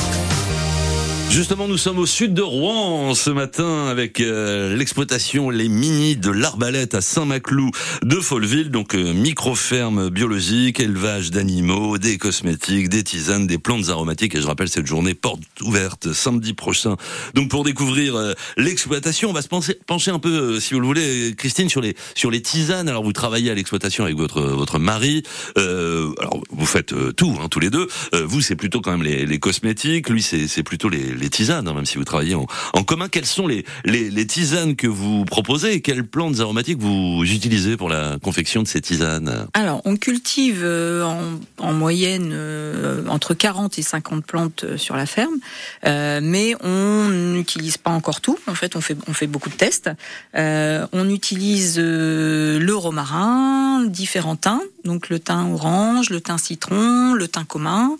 Justement, 1.31 1.65
nous 1.65 1.77
sommes 1.77 1.97
au 1.97 2.05
sud 2.05 2.33
de 2.33 2.41
Rouen 2.41 3.15
ce 3.15 3.29
matin 3.29 3.87
avec 3.87 4.19
euh, 4.19 4.75
l'exploitation 4.75 5.49
Les 5.49 5.69
Mini 5.69 6.17
de 6.17 6.29
l'Arbalète 6.29 6.93
à 6.93 6.99
Saint-Maclou 6.99 7.71
de 8.03 8.15
Folleville, 8.17 8.69
donc 8.69 8.95
euh, 8.95 9.13
micro-ferme 9.13 10.09
biologique, 10.09 10.81
élevage 10.81 11.31
d'animaux, 11.31 11.97
des 11.97 12.17
cosmétiques, 12.17 12.89
des 12.89 13.05
tisanes, 13.05 13.47
des 13.47 13.57
plantes 13.57 13.87
aromatiques. 13.87 14.35
Et 14.35 14.41
je 14.41 14.45
rappelle 14.45 14.67
cette 14.67 14.87
journée 14.87 15.13
porte 15.13 15.39
ouverte 15.61 16.11
samedi 16.11 16.53
prochain. 16.53 16.97
Donc 17.33 17.49
pour 17.49 17.63
découvrir 17.63 18.17
euh, 18.17 18.33
l'exploitation, 18.57 19.29
on 19.29 19.33
va 19.33 19.41
se 19.41 19.47
pencher, 19.47 19.75
pencher 19.87 20.11
un 20.11 20.19
peu, 20.19 20.55
euh, 20.55 20.59
si 20.59 20.73
vous 20.73 20.81
le 20.81 20.85
voulez, 20.85 21.33
Christine, 21.37 21.69
sur 21.69 21.79
les 21.79 21.95
sur 22.13 22.29
les 22.29 22.41
tisanes. 22.41 22.89
Alors 22.89 23.05
vous 23.05 23.13
travaillez 23.13 23.51
à 23.51 23.55
l'exploitation 23.55 24.03
avec 24.03 24.17
votre 24.17 24.41
votre 24.41 24.79
mari. 24.79 25.23
Euh, 25.57 26.11
alors 26.19 26.41
vous 26.49 26.65
faites 26.65 26.91
euh, 26.91 27.13
tout, 27.13 27.37
hein, 27.41 27.47
tous 27.49 27.61
les 27.61 27.69
deux. 27.69 27.87
Vous 28.11 28.41
c'est 28.41 28.57
plutôt 28.57 28.81
quand 28.81 28.91
même 28.91 29.03
les, 29.03 29.25
les 29.25 29.39
cosmétiques. 29.39 30.09
Lui 30.09 30.21
c'est 30.21 30.63
plutôt 30.63 30.89
les 30.89 31.20
les 31.21 31.29
tisanes, 31.29 31.67
hein, 31.67 31.73
même 31.73 31.85
si 31.85 31.97
vous 31.97 32.03
travaillez 32.03 32.35
en, 32.35 32.45
commun. 32.83 33.07
Quelles 33.07 33.25
sont 33.25 33.47
les, 33.47 33.63
les, 33.85 34.27
tisanes 34.27 34.75
que 34.75 34.87
vous 34.87 35.23
proposez 35.25 35.73
et 35.73 35.81
quelles 35.81 36.03
plantes 36.03 36.39
aromatiques 36.39 36.79
vous 36.79 37.23
utilisez 37.23 37.77
pour 37.77 37.89
la 37.89 38.17
confection 38.21 38.63
de 38.63 38.67
ces 38.67 38.81
tisanes? 38.81 39.47
Alors, 39.53 39.81
on 39.85 39.95
cultive 39.95 40.61
euh, 40.63 41.03
en, 41.03 41.39
en 41.59 41.73
moyenne 41.73 42.31
euh, 42.33 43.05
entre 43.07 43.33
40 43.33 43.77
et 43.77 43.81
50 43.81 44.25
plantes 44.25 44.63
euh, 44.63 44.77
sur 44.77 44.95
la 44.95 45.05
ferme, 45.05 45.35
mais 45.83 46.55
on 46.61 47.07
n'utilise 47.09 47.77
pas 47.77 47.91
encore 47.91 48.21
tout. 48.21 48.37
En 48.47 48.55
fait, 48.55 48.75
on 48.75 48.81
fait, 48.81 48.97
on 49.07 49.13
fait 49.13 49.27
beaucoup 49.27 49.49
de 49.49 49.55
tests. 49.55 49.89
On 50.33 51.09
utilise 51.09 51.77
le 51.77 52.73
romarin, 52.73 53.85
différents 53.85 54.35
thym, 54.35 54.59
donc 54.85 55.09
le 55.09 55.19
thym 55.19 55.53
orange, 55.53 56.09
le 56.09 56.21
thym 56.21 56.37
citron, 56.37 57.13
le 57.13 57.27
thym 57.27 57.45
commun. 57.45 57.97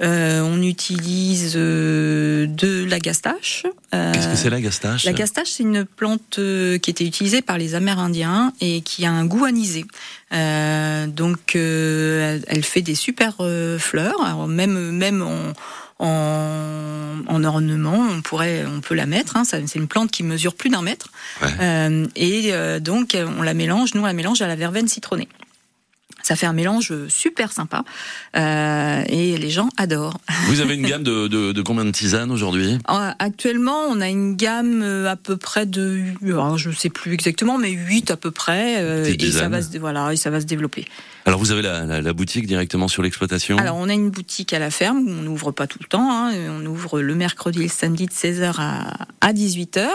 Euh, 0.00 0.40
on 0.40 0.62
utilise 0.62 1.54
euh, 1.56 2.46
de 2.46 2.84
la 2.84 2.98
gastache. 2.98 3.64
Euh, 3.94 4.12
Qu'est-ce 4.12 4.28
que 4.28 4.36
c'est 4.36 4.50
la 4.50 4.60
gastache? 4.60 5.04
la 5.04 5.12
gastache, 5.12 5.48
c'est 5.50 5.62
une 5.62 5.84
plante 5.84 6.38
euh, 6.38 6.78
qui 6.78 6.90
était 6.90 7.04
utilisée 7.04 7.42
par 7.42 7.58
les 7.58 7.74
Amérindiens 7.74 8.52
et 8.60 8.80
qui 8.80 9.04
a 9.06 9.10
un 9.10 9.24
goût 9.26 9.44
anisé. 9.44 9.84
Euh, 10.32 11.06
donc, 11.06 11.54
euh, 11.56 12.40
elle, 12.46 12.64
fait 12.64 12.82
des 12.82 12.94
super 12.94 13.36
fleurs. 13.78 14.24
Alors, 14.24 14.48
même 14.48 14.90
même 14.90 15.22
en, 15.22 15.52
en, 16.04 17.20
en 17.26 17.44
ornement, 17.44 18.06
on 18.10 18.20
pourrait, 18.22 18.64
on 18.66 18.80
peut 18.80 18.94
la 18.94 19.06
mettre. 19.06 19.36
Hein, 19.36 19.44
c'est 19.44 19.74
une 19.74 19.86
plante 19.88 20.10
qui 20.10 20.22
mesure 20.22 20.54
plus 20.54 20.70
d'un 20.70 20.82
mètre. 20.82 21.08
Ouais. 21.40 21.48
Euh, 21.60 22.06
et 22.16 22.52
euh, 22.52 22.80
donc, 22.80 23.16
on 23.38 23.42
la 23.42 23.54
mélange. 23.54 23.94
Nous, 23.94 24.02
on 24.02 24.06
la 24.06 24.12
mélange 24.12 24.42
à 24.42 24.48
la 24.48 24.56
verveine 24.56 24.88
citronnée. 24.88 25.28
Ça 26.24 26.36
fait 26.36 26.46
un 26.46 26.54
mélange 26.54 26.92
super 27.08 27.52
sympa 27.52 27.84
euh, 28.34 29.02
et 29.08 29.36
les 29.36 29.50
gens 29.50 29.68
adorent. 29.76 30.16
Vous 30.48 30.62
avez 30.62 30.74
une 30.74 30.86
gamme 30.86 31.02
de, 31.02 31.28
de, 31.28 31.52
de 31.52 31.62
combien 31.62 31.84
de 31.84 31.90
tisanes 31.90 32.30
aujourd'hui? 32.30 32.78
Euh, 32.88 33.10
Actuellement, 33.18 33.82
on 33.90 34.00
a 34.00 34.08
une 34.08 34.34
gamme 34.34 34.82
euh, 34.82 35.10
à 35.10 35.16
peu 35.16 35.36
près 35.36 35.66
de, 35.66 36.00
je 36.56 36.70
sais 36.70 36.88
plus 36.88 37.12
exactement, 37.12 37.58
mais 37.58 37.70
8 37.70 38.10
à 38.10 38.16
peu 38.16 38.30
près, 38.30 38.76
euh, 38.78 39.04
et 39.04 39.32
ça 39.32 39.50
va 39.50 39.60
se, 39.60 39.76
voilà, 39.76 40.14
et 40.14 40.16
ça 40.16 40.30
va 40.30 40.40
se 40.40 40.46
développer. 40.46 40.86
Alors 41.26 41.40
vous 41.40 41.52
avez 41.52 41.62
la, 41.62 41.84
la, 41.84 42.02
la 42.02 42.12
boutique 42.12 42.46
directement 42.46 42.88
sur 42.88 43.02
l'exploitation? 43.02 43.56
Alors, 43.58 43.76
on 43.76 43.88
a 43.88 43.94
une 43.94 44.10
boutique 44.10 44.52
à 44.52 44.58
la 44.58 44.70
ferme, 44.70 45.06
on 45.08 45.22
n'ouvre 45.22 45.52
pas 45.52 45.66
tout 45.66 45.78
le 45.80 45.88
temps, 45.88 46.10
hein, 46.10 46.32
on 46.50 46.64
ouvre 46.66 47.00
le 47.00 47.14
mercredi 47.14 47.60
et 47.60 47.64
le 47.64 47.68
samedi 47.68 48.06
de 48.06 48.12
16h 48.12 48.54
à, 48.58 48.94
à 49.20 49.32
18h. 49.32 49.86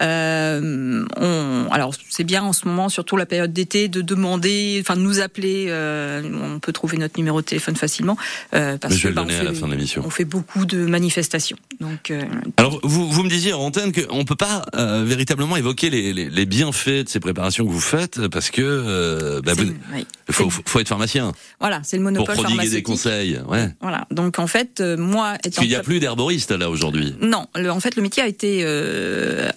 Euh, 0.00 1.04
on, 1.16 1.68
alors, 1.70 1.94
c'est 2.10 2.24
bien 2.24 2.42
en 2.42 2.52
ce 2.52 2.66
moment, 2.66 2.88
surtout 2.88 3.16
la 3.16 3.26
période 3.26 3.52
d'été, 3.52 3.88
de 3.88 4.00
demander, 4.00 4.78
enfin, 4.80 4.96
de 4.96 5.02
nous 5.02 5.20
appeler, 5.20 5.63
euh, 5.68 6.22
on 6.54 6.58
peut 6.58 6.72
trouver 6.72 6.96
notre 6.98 7.18
numéro 7.18 7.40
de 7.40 7.46
téléphone 7.46 7.76
facilement, 7.76 8.16
euh, 8.54 8.76
parce 8.78 8.94
Mais 8.94 8.98
je 9.00 9.08
vais 9.08 9.14
que 9.14 9.20
le 9.20 9.24
bah, 9.26 9.26
on 9.26 9.40
à 9.40 9.42
la 9.44 9.52
fait- 9.52 9.58
fin 9.60 9.66
de 9.68 9.72
l'émission. 9.72 10.02
On 10.06 10.10
fait 10.10 10.24
beaucoup 10.24 10.64
de 10.66 10.78
manifestations, 10.86 11.56
donc, 11.80 12.10
euh, 12.10 12.22
Alors 12.56 12.80
vous, 12.82 13.10
vous 13.10 13.22
me 13.22 13.28
disiez 13.28 13.52
en 13.52 13.60
antenne 13.60 13.92
qu'on 13.92 14.24
peut 14.24 14.36
pas 14.36 14.64
euh, 14.76 15.04
véritablement 15.06 15.56
évoquer 15.56 15.90
les, 15.90 16.12
les, 16.12 16.28
les 16.30 16.46
bienfaits 16.46 17.04
de 17.04 17.08
ces 17.08 17.20
préparations 17.20 17.64
que 17.66 17.70
vous 17.70 17.80
faites 17.80 18.28
parce 18.28 18.50
que 18.50 19.40
bah, 19.44 19.52
c'est- 19.56 19.64
vous- 19.64 19.74
oui. 19.94 20.06
il 20.28 20.34
faut, 20.34 20.50
faut, 20.50 20.62
faut 20.66 20.80
être 20.80 20.88
pharmacien 20.88 21.32
Voilà, 21.60 21.80
c'est 21.84 21.96
le 21.96 22.02
pour 22.02 22.12
monopole 22.12 22.34
prodiguer 22.36 22.68
des 22.68 22.82
conseils. 22.82 23.40
Ouais. 23.48 23.68
Voilà. 23.80 24.06
Donc 24.10 24.38
en 24.38 24.46
fait, 24.46 24.80
moi, 24.80 25.32
Parce 25.42 25.46
étant 25.46 25.62
qu'il 25.62 25.70
n'y 25.70 25.76
a 25.76 25.80
plus 25.82 26.00
d'herboriste 26.00 26.50
là 26.50 26.70
aujourd'hui. 26.70 27.14
non, 27.20 27.46
le- 27.56 27.70
en 27.70 27.80
fait, 27.80 27.96
le 27.96 28.02
métier 28.02 28.22
a 28.22 28.26
été 28.26 28.64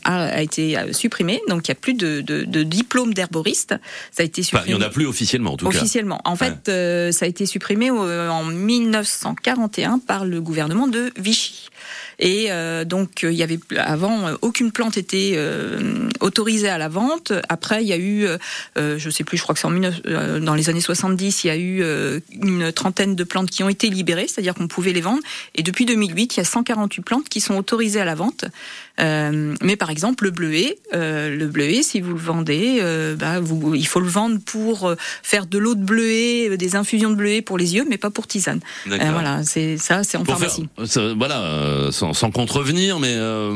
a, 0.04 0.24
a 0.26 0.42
été 0.42 0.78
supprimé, 0.94 1.42
donc 1.50 1.68
il 1.68 1.72
n'y 1.72 1.78
a 1.78 1.80
plus 1.80 1.94
de, 1.94 2.22
de, 2.22 2.44
de 2.44 2.64
diplôme 2.64 3.14
d'herboriste. 3.14 3.76
Ça 4.12 4.24
a 4.24 4.26
été 4.26 4.42
Enfin, 4.42 4.60
il 4.60 4.60
supprimé. 4.60 4.78
n'y 4.80 4.84
en 4.84 4.88
a 4.88 4.90
plus 4.90 5.06
officiellement 5.08 5.54
en 5.54 5.58
tout 5.58 5.68
cas. 5.70 5.78
Officiellement. 5.98 6.22
En 6.26 6.36
fait, 6.36 6.70
euh, 6.70 7.12
ça 7.12 7.26
a 7.26 7.28
été 7.28 7.48
supprimé 7.48 7.90
euh, 7.90 8.30
en 8.30 8.44
1941 8.44 9.98
par 9.98 10.26
le 10.26 10.42
gouvernement 10.42 10.88
de 10.88 11.12
Vichy. 11.18 11.70
Et 12.20 12.48
euh, 12.50 12.84
donc 12.84 13.24
euh, 13.24 13.32
il 13.32 13.38
y 13.38 13.44
avait 13.44 13.60
avant 13.78 14.28
euh, 14.28 14.36
aucune 14.42 14.72
plante 14.72 14.98
était 14.98 15.34
euh, 15.36 16.10
autorisée 16.20 16.68
à 16.70 16.78
la 16.80 16.90
vente. 16.90 17.32
Après 17.48 17.84
il 17.84 17.88
y 17.88 17.94
a 17.94 17.98
eu, 17.98 18.26
euh, 18.78 18.98
je 18.98 19.10
sais 19.10 19.24
plus, 19.24 19.38
je 19.38 19.44
crois 19.44 19.54
que 19.54 19.62
c'est 19.62 19.68
en 19.68 19.72
19 19.72 20.02
euh, 20.08 20.40
dans 20.40 20.56
les 20.56 20.70
années 20.70 20.82
70, 20.82 21.44
il 21.44 21.48
y 21.48 21.50
a 21.52 21.58
eu 21.58 21.84
une 22.42 22.72
trentaine 22.72 23.16
de 23.16 23.24
plantes 23.24 23.50
qui 23.52 23.64
ont 23.64 23.70
été 23.70 23.90
libérées, 23.90 24.28
c'est-à-dire 24.28 24.56
qu'on 24.56 24.68
pouvait 24.68 24.94
les 24.94 25.02
vendre. 25.02 25.22
Et 25.56 25.62
depuis 25.64 25.86
2008, 25.86 26.36
il 26.36 26.38
y 26.38 26.42
a 26.42 26.44
148 26.44 27.02
plantes 27.04 27.30
qui 27.30 27.40
sont 27.40 27.56
autorisées 27.56 28.02
à 28.02 28.06
la 28.06 28.16
vente. 28.16 28.46
Mais 29.00 29.76
par 29.76 29.90
exemple 29.92 30.24
le 30.24 30.32
bleuet, 30.32 30.78
le 30.94 31.46
bleuet, 31.46 31.84
si 31.84 32.02
vous 32.02 32.14
le 32.14 32.20
vendez, 32.20 32.82
bah, 33.18 33.40
vous, 33.40 33.76
il 33.76 33.86
faut 33.88 34.00
le 34.00 34.08
vendre 34.08 34.40
pour 34.44 34.92
faire 35.22 35.46
de 35.46 35.58
l'eau 35.60 35.76
de 35.76 35.84
bleuet, 35.84 36.58
des 36.58 36.76
infusions 36.76 37.12
de 37.12 37.16
bleuet 37.16 37.42
pour 37.42 37.58
les 37.58 37.76
yeux, 37.76 37.86
mais 37.88 37.98
pas 37.98 38.10
pour 38.10 38.26
tisane. 38.28 38.60
Voilà, 38.88 39.44
c'est 39.44 39.78
ça, 39.78 40.04
c'est 40.04 40.18
en 40.18 40.24
Pour 40.24 40.38
faire, 40.40 40.50
pharmacie. 40.50 40.68
ça, 40.92 41.14
voilà, 41.16 41.42
euh, 41.42 41.92
sans, 42.08 42.14
sans 42.14 42.32
contrevenir, 42.32 43.00
mais 43.00 43.14
euh, 43.16 43.54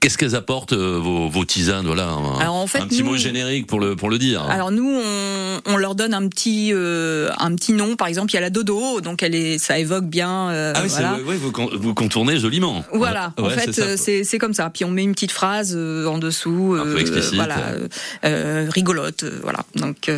qu'est-ce 0.00 0.18
qu'elles 0.18 0.34
apportent 0.36 0.72
euh, 0.72 0.98
vos, 1.02 1.28
vos 1.28 1.44
tisanes 1.44 1.86
Voilà, 1.86 2.08
un, 2.08 2.38
Alors, 2.38 2.54
en 2.56 2.66
fait, 2.66 2.78
un 2.80 2.86
petit 2.86 3.02
nous- 3.02 3.10
mot 3.10 3.16
générique 3.16 3.66
pour 3.66 3.80
le 3.80 3.96
pour 3.96 4.10
le 4.10 4.18
dire. 4.18 4.42
Alors 4.42 4.70
nous, 4.70 4.88
on, 4.88 5.60
on 5.66 5.76
leur 5.76 5.94
donne 5.94 6.14
un 6.14 6.28
petit 6.28 6.70
euh, 6.72 7.30
un 7.38 7.54
petit 7.54 7.72
nom. 7.72 7.96
Par 7.96 8.08
exemple, 8.08 8.30
il 8.32 8.34
y 8.34 8.38
a 8.38 8.40
la 8.42 8.50
dodo, 8.50 9.00
donc 9.00 9.22
elle 9.22 9.34
est, 9.34 9.58
ça 9.58 9.78
évoque 9.78 10.04
bien. 10.06 10.48
ah 10.50 10.80
oui, 10.82 10.88
c'est- 10.90 11.00
voilà. 11.02 11.18
ouais, 11.24 11.36
vous, 11.36 11.52
vous 11.78 11.94
contournez 11.94 12.38
joliment. 12.38 12.84
Voilà, 12.92 13.32
en 13.38 13.48
fait, 13.50 13.96
c'est 13.96 14.38
comme 14.38 14.54
ça. 14.54 14.70
Puis 14.70 14.84
on 14.84 14.90
met 14.90 15.02
une 15.04 15.12
petite 15.12 15.32
phrase 15.32 15.76
en 15.76 16.18
dessous, 16.18 16.76
Un 16.78 16.84
peu 16.84 17.00
explicite. 17.00 17.34
voilà, 17.34 17.56
rigolote, 18.70 19.24
voilà. 19.42 19.60
Donc 19.76 20.10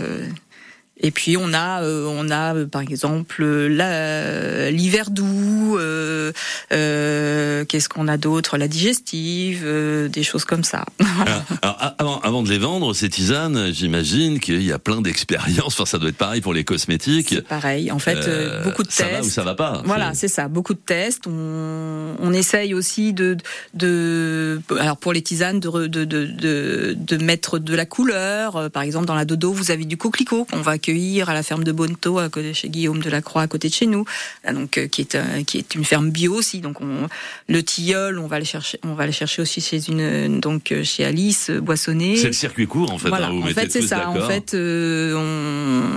et 1.00 1.10
puis 1.10 1.36
on 1.36 1.52
a 1.52 1.82
euh, 1.82 2.06
on 2.08 2.30
a 2.30 2.54
euh, 2.54 2.66
par 2.66 2.82
exemple 2.82 3.42
euh, 3.42 4.70
l'hiver 4.70 5.10
doux, 5.10 5.76
euh, 5.78 6.32
euh, 6.72 7.64
qu'est-ce 7.64 7.88
qu'on 7.88 8.08
a 8.08 8.16
d'autre, 8.16 8.56
la 8.58 8.68
digestive, 8.68 9.62
euh, 9.64 10.08
des 10.08 10.22
choses 10.22 10.44
comme 10.44 10.64
ça. 10.64 10.84
Alors, 11.26 11.42
alors, 11.62 11.94
avant, 11.98 12.20
avant 12.20 12.42
de 12.42 12.48
les 12.50 12.58
vendre, 12.58 12.94
ces 12.94 13.08
tisanes, 13.08 13.72
j'imagine 13.72 14.40
qu'il 14.40 14.62
y 14.62 14.72
a 14.72 14.78
plein 14.78 15.00
d'expériences. 15.00 15.74
Enfin, 15.74 15.84
ça 15.86 15.98
doit 15.98 16.08
être 16.10 16.16
pareil 16.16 16.40
pour 16.40 16.54
les 16.54 16.64
cosmétiques. 16.64 17.40
Pareil. 17.48 17.90
En 17.92 17.98
fait, 17.98 18.18
beaucoup 18.64 18.82
de 18.82 18.90
ça 18.90 19.04
tests. 19.04 19.20
va 19.20 19.26
ou 19.26 19.30
ça 19.30 19.42
va 19.44 19.54
pas. 19.54 19.82
Voilà, 19.84 20.12
C'est- 20.14 20.28
ça, 20.28 20.48
beaucoup 20.48 20.74
de 20.74 20.78
tests. 20.84 21.26
On, 21.26 22.14
on 22.20 22.32
essaye 22.32 22.72
aussi 22.74 23.12
de, 23.12 23.36
de, 23.74 24.60
alors 24.78 24.96
pour 24.96 25.12
les 25.12 25.22
tisanes, 25.22 25.60
de, 25.60 25.86
de, 25.86 26.04
de, 26.04 26.94
de, 26.96 27.16
mettre 27.16 27.58
de 27.58 27.74
la 27.74 27.86
couleur. 27.86 28.70
Par 28.70 28.82
exemple, 28.82 29.06
dans 29.06 29.14
la 29.14 29.24
dodo, 29.24 29.52
vous 29.52 29.70
avez 29.70 29.84
du 29.84 29.96
coquelicot 29.96 30.44
qu'on 30.44 30.60
va 30.62 30.78
accueillir 30.90 31.29
à 31.29 31.35
la 31.35 31.42
ferme 31.42 31.64
de 31.64 31.72
Bonneto, 31.72 32.18
à 32.18 32.29
côté 32.29 32.55
chez 32.55 32.68
Guillaume 32.68 33.00
de 33.00 33.11
la 33.11 33.22
Croix, 33.22 33.42
à 33.42 33.46
côté 33.46 33.68
de 33.68 33.74
chez 33.74 33.87
nous, 33.87 34.05
Ah, 34.44 34.53
donc 34.53 34.76
euh, 34.79 34.87
qui 34.88 35.00
est 35.03 35.14
euh, 35.14 35.42
qui 35.46 35.59
est 35.59 35.74
une 35.74 35.85
ferme 35.85 36.11
bio 36.11 36.35
aussi. 36.35 36.61
Donc 36.61 36.81
on, 36.81 37.09
le 37.48 37.62
tilleul, 37.62 38.18
on 38.18 38.26
va 38.26 38.38
le 38.38 38.44
chercher, 38.44 38.79
on 38.85 38.94
va 38.94 39.07
le 39.07 39.12
chercher 39.12 39.42
aussi 39.42 39.61
chez 39.61 39.88
une 39.88 40.40
donc 40.40 40.72
euh, 40.72 40.83
chez 40.85 41.05
Alice 41.05 41.50
Boissonnet. 41.50 42.16
C'est 42.16 42.26
le 42.26 42.33
circuit 42.33 42.66
court 42.66 42.92
en 42.92 42.98
fait. 42.98 43.09
Voilà, 43.09 43.29
hein, 43.29 43.33
vous 43.40 43.42
en 43.42 43.55
fait 43.55 43.70
c'est 43.70 43.83
ça. 43.83 44.09
En 44.09 44.14
d'accord. 44.14 44.29
fait, 44.31 44.55
euh, 44.55 45.14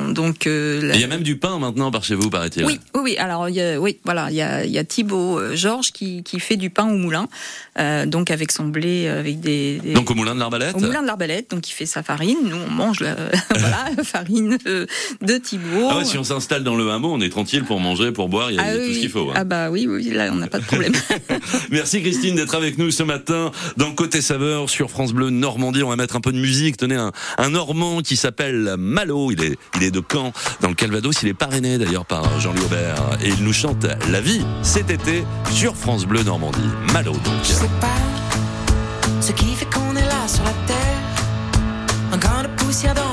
on, 0.08 0.12
donc 0.12 0.46
la- 0.46 0.52
Et 0.52 0.96
Il 0.96 1.02
y 1.02 1.04
a 1.04 1.08
même 1.08 1.24
du 1.24 1.38
pain 1.38 1.58
maintenant 1.60 1.92
par 1.92 2.04
chez 2.04 2.16
vous, 2.16 2.30
paraît-il. 2.30 2.66
oui, 2.66 2.80
oui, 2.96 3.02
oui. 3.04 3.18
Alors, 3.18 3.50
il 3.50 3.56
y 3.56 3.62
a, 3.62 3.80
oui, 3.80 4.00
voilà, 4.06 4.30
il 4.30 4.36
y 4.36 4.42
a, 4.42 4.66
y 4.66 4.78
a 4.78 4.84
Thibaut 4.84 5.40
euh, 5.40 5.56
Georges 5.56 5.92
qui, 5.92 6.24
qui 6.24 6.40
fait 6.40 6.56
du 6.58 6.70
pain 6.70 6.86
au 6.86 6.96
moulin, 6.98 7.28
euh, 7.80 8.06
donc 8.06 8.32
avec 8.32 8.52
son 8.52 8.66
blé, 8.66 9.08
avec 9.08 9.40
des, 9.40 9.80
des- 9.80 9.94
Donc 9.94 10.10
au 10.12 10.16
moulin 10.16 10.34
de 10.36 10.40
l'Arbalète 10.40 10.76
au 10.76 10.80
moulin 10.80 11.02
de 11.02 11.08
l'arbalète, 11.08 11.50
donc 11.52 11.68
il 11.70 11.74
fait 11.74 11.86
sa 11.86 12.04
farine. 12.04 12.38
Nous, 12.44 12.56
on 12.58 12.70
mange 12.72 13.00
la, 13.00 13.16
voilà, 13.50 13.86
la 13.98 14.04
farine 14.04 14.58
de 15.22 15.38
Thibaut. 15.38 15.88
Ah 15.90 15.98
ouais, 15.98 16.06
si 16.06 16.18
on 16.18 16.24
s'installe 16.24 16.64
dans 16.64 16.76
le 16.76 16.90
hameau, 16.92 17.12
on 17.14 17.22
est 17.22 17.30
tranquille 17.30 17.64
pour 17.64 17.80
manger, 17.80 18.12
pour 18.12 18.30
boire, 18.30 18.52
il 18.52 18.56
y 18.56 18.60
a, 18.60 18.64
il 18.64 18.76
y 18.76 18.80
a 18.80 18.84
Ah 18.84 18.88
tout 18.88 18.94
ce 18.94 19.00
qu'il 19.00 19.10
faut. 19.10 19.30
hein. 19.30 19.34
Ah 19.36 19.44
bah 19.44 19.70
oui, 19.70 19.88
oui, 19.90 20.10
là 20.12 20.30
on 20.32 20.36
n'a 20.36 20.48
pas 20.48 20.60
de 20.60 20.66
problème. 20.66 20.94
Merci 21.72 22.02
Christine 22.02 22.36
d'être 22.36 22.56
avec 22.56 22.78
nous 22.78 22.92
ce 22.92 23.04
matin 23.04 23.52
dans 23.78 23.92
Côté 23.94 24.22
Saveur 24.22 24.70
sur 24.70 24.90
France 24.90 25.14
Bleu 25.14 25.30
Normandie. 25.30 25.84
On 25.84 25.90
va 25.90 25.96
mettre 25.96 26.16
un 26.16 26.22
peu 26.22 26.32
de 26.32 26.38
musique. 26.40 26.78
Tenez, 26.78 26.96
un, 26.96 27.12
un 27.38 27.50
Normand 27.50 28.02
qui 28.02 28.16
s'appelle 28.16 28.76
Malo. 28.78 29.32
Il 29.32 29.44
est, 29.44 29.58
il 29.76 29.84
est 29.84 29.92
de 29.92 30.02
Caen, 30.12 30.32
dans 30.62 30.70
le 30.70 30.76
Calvados. 30.76 31.16
Il 31.24 31.30
est 31.30 31.34
parrainé 31.34 31.78
d'ailleurs 31.78 32.06
par 32.06 32.40
Jean-Louis 32.40 32.66
Aubert. 32.66 32.96
Et 33.24 33.30
il 33.30 33.44
nous 33.44 33.54
chante 33.54 33.86
La 34.12 34.22
vie 34.22 34.42
cet 34.62 34.90
été 34.90 35.24
sur 35.52 35.76
France 35.76 36.06
Bleu 36.06 36.24
Normandie. 36.24 36.60
Malo 36.94 37.12
donc. 37.14 37.22
Je 37.44 37.52
sais 37.54 37.70
pas 37.80 37.88
ce 39.22 39.32
qui 39.32 39.54
fait 39.56 39.66
qu'on 39.66 39.96
est 39.96 40.02
là 40.06 40.28
sur 40.28 40.44
la 40.44 40.52
terre. 40.68 40.78
Un 42.12 42.18
grain 42.18 42.44
de 42.44 42.48
poussière 42.64 42.94
dans 42.94 43.13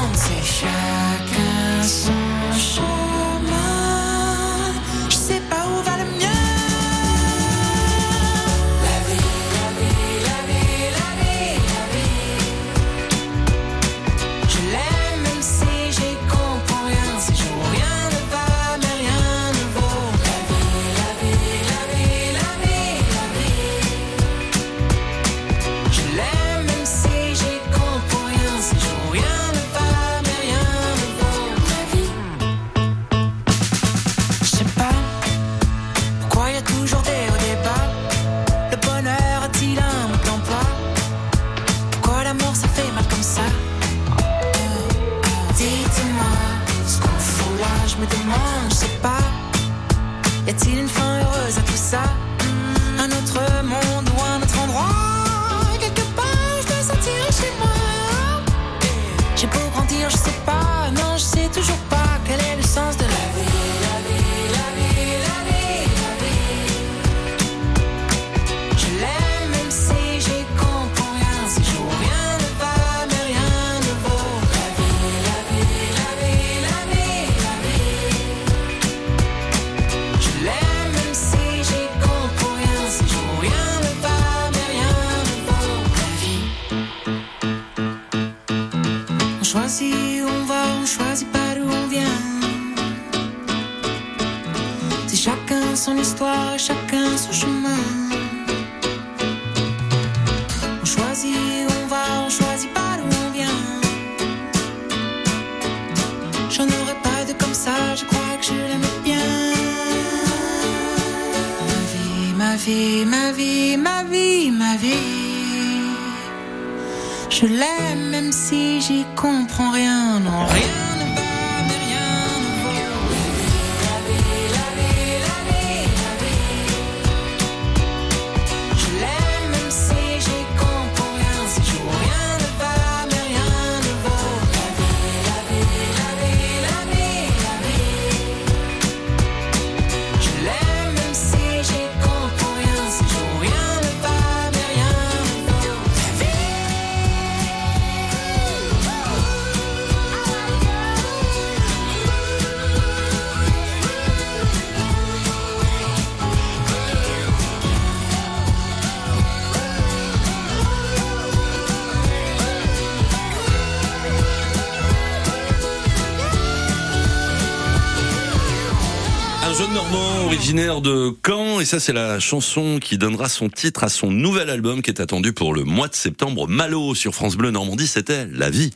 originaire 170.81 171.11
de 171.11 171.15
Caen, 171.25 171.59
et 171.59 171.65
ça 171.65 171.79
c'est 171.79 171.93
la 171.93 172.19
chanson 172.19 172.79
qui 172.81 172.97
donnera 172.97 173.29
son 173.29 173.49
titre 173.49 173.83
à 173.83 173.89
son 173.89 174.11
nouvel 174.11 174.49
album 174.49 174.81
qui 174.81 174.89
est 174.89 175.01
attendu 175.01 175.33
pour 175.33 175.53
le 175.53 175.63
mois 175.63 175.87
de 175.87 175.95
septembre. 175.95 176.47
Malo 176.47 176.95
sur 176.95 177.13
France 177.13 177.35
Bleu 177.35 177.51
Normandie, 177.51 177.87
c'était 177.87 178.27
La 178.31 178.49
vie. 178.49 178.71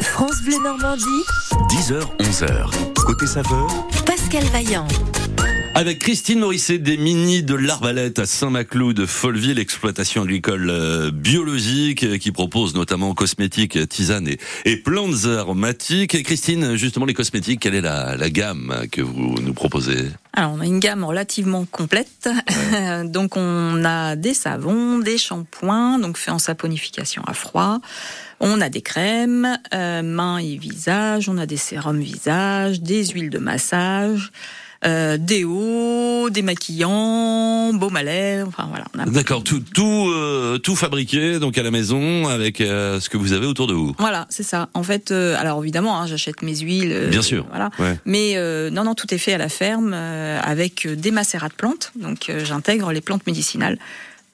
France 0.00 0.42
Bleu 0.44 0.56
Normandie, 0.62 1.04
10h, 1.70 2.00
11h. 2.18 2.94
Côté 2.94 3.26
saveur, 3.26 3.68
Pascal 4.06 4.44
Vaillant. 4.44 4.88
Avec 5.76 5.98
Christine 5.98 6.38
Morisset 6.38 6.78
des 6.78 6.96
Mini 6.96 7.42
de 7.42 7.56
l'Arbalète 7.56 8.20
à 8.20 8.26
Saint-Maclou 8.26 8.92
de 8.92 9.06
Folleville, 9.06 9.58
exploitation 9.58 10.22
agricole 10.22 10.70
euh, 10.70 11.10
biologique 11.10 12.04
euh, 12.04 12.16
qui 12.16 12.30
propose 12.30 12.76
notamment 12.76 13.12
cosmétiques, 13.12 13.88
tisanes 13.88 14.28
et, 14.28 14.38
et 14.64 14.76
plantes 14.76 15.24
aromatiques. 15.26 16.14
Et 16.14 16.22
Christine, 16.22 16.76
justement 16.76 17.06
les 17.06 17.14
cosmétiques, 17.14 17.58
quelle 17.58 17.74
est 17.74 17.80
la, 17.80 18.16
la 18.16 18.30
gamme 18.30 18.86
que 18.92 19.02
vous 19.02 19.34
nous 19.42 19.52
proposez? 19.52 20.10
Alors, 20.32 20.52
on 20.52 20.60
a 20.60 20.66
une 20.66 20.78
gamme 20.78 21.02
relativement 21.02 21.64
complète. 21.64 22.28
donc, 23.04 23.36
on 23.36 23.84
a 23.84 24.14
des 24.14 24.34
savons, 24.34 25.00
des 25.00 25.18
shampoings, 25.18 25.98
donc 25.98 26.18
faits 26.18 26.34
en 26.34 26.38
saponification 26.38 27.22
à 27.26 27.34
froid. 27.34 27.80
On 28.38 28.60
a 28.60 28.68
des 28.68 28.82
crèmes, 28.82 29.58
euh, 29.72 30.02
mains 30.02 30.38
et 30.38 30.56
visage. 30.56 31.28
On 31.28 31.38
a 31.38 31.46
des 31.46 31.56
sérums 31.56 32.00
visage, 32.00 32.80
des 32.80 33.06
huiles 33.06 33.30
de 33.30 33.38
massage. 33.38 34.30
Euh, 34.86 35.16
des 36.30 36.42
maquillants, 36.42 37.72
baume 37.74 37.96
à 37.96 38.02
lèvres, 38.02 38.48
enfin 38.48 38.68
voilà. 38.68 38.84
a- 38.98 39.10
D'accord, 39.10 39.42
tout 39.44 39.60
tout 39.60 40.10
euh, 40.10 40.58
tout 40.58 40.76
fabriqué 40.76 41.38
donc 41.38 41.56
à 41.58 41.62
la 41.62 41.70
maison 41.70 42.28
avec 42.28 42.60
euh, 42.60 43.00
ce 43.00 43.08
que 43.08 43.16
vous 43.16 43.32
avez 43.32 43.46
autour 43.46 43.66
de 43.66 43.74
vous. 43.74 43.94
Voilà, 43.98 44.26
c'est 44.28 44.42
ça. 44.42 44.68
En 44.74 44.82
fait, 44.82 45.10
euh, 45.10 45.36
alors 45.38 45.62
évidemment, 45.62 46.00
hein, 46.00 46.06
j'achète 46.06 46.42
mes 46.42 46.56
huiles. 46.56 46.92
euh, 46.92 47.08
Bien 47.08 47.22
sûr. 47.22 47.46
Voilà. 47.50 47.70
Ouais. 47.78 47.98
Mais 48.04 48.32
euh, 48.36 48.70
non, 48.70 48.84
non, 48.84 48.94
tout 48.94 49.12
est 49.14 49.18
fait 49.18 49.32
à 49.34 49.38
la 49.38 49.48
ferme 49.48 49.92
euh, 49.94 50.38
avec 50.42 50.86
des 50.86 51.10
macérats 51.10 51.48
de 51.48 51.54
plantes. 51.54 51.92
Donc, 51.96 52.28
euh, 52.28 52.44
j'intègre 52.44 52.92
les 52.92 53.00
plantes 53.00 53.26
médicinales 53.26 53.78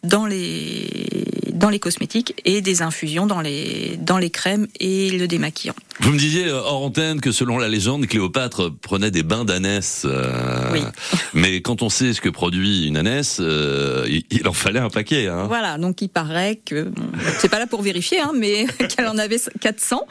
dans 0.03 0.27
les 0.27 1.25
dans 1.53 1.69
les 1.69 1.79
cosmétiques 1.79 2.41
et 2.47 2.63
des 2.63 2.81
infusions 2.81 3.27
dans 3.27 3.41
les 3.43 3.99
dans 4.01 4.17
les 4.17 4.31
crèmes 4.31 4.67
et 4.79 5.11
le 5.11 5.27
démaquillant. 5.29 5.75
Vous 6.01 6.13
me 6.13 6.19
disiez 6.19 6.47
euh, 6.47 6.59
hors 6.63 6.83
antenne 6.83 7.21
que 7.21 7.31
selon 7.33 7.59
la 7.59 7.69
légende, 7.69 8.07
Cléopâtre 8.07 8.73
prenait 8.81 9.11
des 9.11 9.23
bains 9.23 9.45
d'ânesse. 9.45 10.03
euh, 10.07 10.73
Oui. 10.73 10.81
Mais 11.35 11.61
quand 11.61 11.83
on 11.83 11.91
sait 11.91 12.15
ce 12.15 12.23
que 12.23 12.31
produit 12.31 12.87
une 12.87 12.97
ânesse, 12.97 13.37
euh, 13.41 14.07
il, 14.09 14.25
il 14.31 14.49
en 14.49 14.55
fallait 14.55 14.79
un 14.81 14.89
paquet. 14.89 15.27
Hein. 15.27 15.45
Voilà, 15.49 15.77
donc 15.77 16.01
il 16.01 16.09
paraît 16.09 16.59
que 16.65 16.85
bon, 16.85 17.03
c'est 17.39 17.51
pas 17.51 17.59
là 17.59 17.67
pour 17.67 17.83
vérifier, 17.83 18.21
hein, 18.21 18.33
mais 18.35 18.65
qu'elle 18.89 19.07
en 19.09 19.19
avait 19.19 19.39
400. 19.61 20.07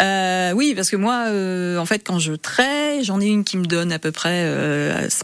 Euh, 0.00 0.52
oui, 0.52 0.72
parce 0.74 0.88
que 0.88 0.96
moi, 0.96 1.26
en 1.78 1.84
fait, 1.84 1.98
quand 1.98 2.18
je 2.18 2.32
traite, 2.32 3.04
j'en 3.04 3.20
ai 3.20 3.26
une 3.26 3.44
qui 3.44 3.58
me 3.58 3.66
donne 3.66 3.92
à 3.92 3.98
peu 3.98 4.12
près 4.12 4.50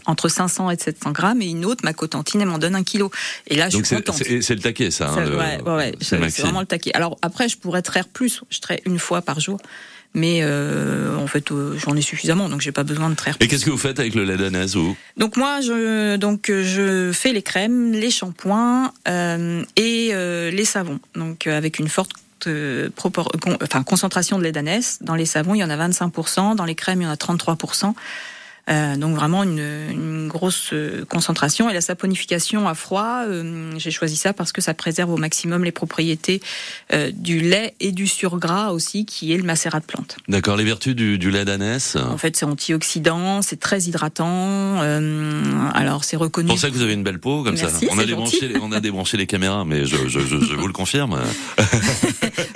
entre 0.05 0.29
500 0.29 0.69
et 0.69 0.77
700 0.77 1.11
grammes, 1.11 1.41
et 1.41 1.47
une 1.47 1.65
autre, 1.65 1.83
ma 1.83 1.93
cotentine, 1.93 2.41
elle 2.41 2.47
m'en 2.47 2.59
donne 2.59 2.75
un 2.75 2.83
kilo. 2.83 3.09
Et 3.47 3.55
là, 3.55 3.69
je 3.69 3.77
Donc 3.77 3.87
suis 3.87 3.95
c'est- 4.13 4.53
le 4.55 4.59
taquet, 4.61 4.91
ça. 4.91 5.09
hein, 5.09 5.15
Ça, 5.15 5.21
le- 5.25 5.37
ouais, 5.37 5.61
ouais, 5.65 5.75
ouais, 5.75 5.95
c'est 6.01 6.17
vraiment 6.41 6.59
le 6.61 6.65
taquet. 6.65 6.91
Alors 6.93 7.17
après, 7.21 7.49
je 7.49 7.57
pourrais 7.57 7.81
traire 7.81 8.07
plus. 8.07 8.41
Je 8.49 8.59
traite 8.59 8.81
une 8.85 8.99
fois 8.99 9.21
par 9.21 9.39
jour, 9.39 9.59
mais 10.13 10.39
euh, 10.43 11.15
en 11.17 11.27
fait, 11.27 11.51
euh, 11.51 11.77
j'en 11.77 11.95
ai 11.95 12.01
suffisamment, 12.01 12.49
donc 12.49 12.61
j'ai 12.61 12.71
pas 12.71 12.83
besoin 12.83 13.09
de 13.09 13.15
traire. 13.15 13.37
Et 13.39 13.47
qu'est-ce 13.47 13.65
que 13.65 13.69
vous 13.71 13.77
faites 13.77 13.99
avec 13.99 14.13
le 14.15 14.23
lait 14.25 14.37
d'ânesse 14.37 14.75
vous? 14.75 14.95
Donc 15.17 15.37
moi, 15.37 15.61
je 15.61 16.15
donc 16.17 16.51
je 16.51 17.11
fais 17.13 17.31
les 17.33 17.41
crèmes, 17.43 17.93
les 17.93 18.11
shampoings 18.11 18.93
euh, 19.07 19.63
et 19.77 20.11
les 20.51 20.65
savons. 20.65 20.99
Donc 21.15 21.47
avec 21.47 21.79
une 21.79 21.87
forte 21.87 22.11
propor- 22.97 23.29
con- 23.39 23.57
enfin, 23.63 23.83
concentration 23.83 24.39
de 24.39 24.43
lait 24.43 24.51
d'ânesse. 24.51 24.97
Dans 25.01 25.13
les 25.15 25.25
savons, 25.27 25.53
il 25.53 25.59
y 25.59 25.63
en 25.63 25.69
a 25.69 25.77
25%. 25.77 26.55
Dans 26.55 26.65
les 26.65 26.73
crèmes, 26.75 27.01
il 27.01 27.05
y 27.05 27.07
en 27.07 27.11
a 27.11 27.15
33%. 27.15 27.93
Euh, 28.71 28.95
donc 28.95 29.15
vraiment 29.15 29.43
une, 29.43 29.59
une 29.91 30.27
grosse 30.29 30.69
euh, 30.71 31.03
concentration 31.05 31.69
et 31.69 31.73
la 31.73 31.81
saponification 31.81 32.67
à 32.69 32.73
froid, 32.73 33.23
euh, 33.27 33.71
j'ai 33.77 33.91
choisi 33.91 34.15
ça 34.15 34.31
parce 34.33 34.51
que 34.53 34.61
ça 34.61 34.73
préserve 34.73 35.11
au 35.11 35.17
maximum 35.17 35.63
les 35.65 35.71
propriétés 35.73 36.41
euh, 36.93 37.11
du 37.13 37.41
lait 37.41 37.73
et 37.81 37.91
du 37.91 38.07
surgras 38.07 38.69
aussi, 38.69 39.05
qui 39.05 39.33
est 39.33 39.37
le 39.37 39.43
macérat 39.43 39.79
de 39.81 39.85
plante. 39.85 40.15
D'accord, 40.29 40.55
les 40.55 40.63
vertus 40.63 40.95
du, 40.95 41.17
du 41.17 41.31
lait 41.31 41.43
d'ânesse. 41.43 41.97
En 41.97 42.17
fait, 42.17 42.37
c'est 42.37 42.45
antioxydant, 42.45 43.41
c'est 43.41 43.59
très 43.59 43.81
hydratant. 43.83 44.79
alors, 45.73 46.03
c'est 46.03 46.15
reconnu. 46.17 46.47
C'est 46.49 46.53
pour 46.53 46.59
ça 46.61 46.69
que 46.69 46.73
vous 46.75 46.81
avez 46.81 46.93
une 46.93 47.03
belle 47.03 47.19
peau 47.19 47.43
comme 47.43 47.55
Merci, 47.55 47.85
ça. 47.87 47.91
On 47.93 47.99
a 47.99 48.05
débranché, 48.05 48.47
les- 48.47 48.57
on 48.61 48.71
a 48.71 48.79
débranché 48.79 49.17
les 49.17 49.27
caméras, 49.27 49.65
mais 49.65 49.85
je, 49.85 49.97
je, 50.07 50.19
je, 50.19 50.39
je 50.39 50.55
vous 50.55 50.67
le 50.67 50.73
confirme. 50.73 51.19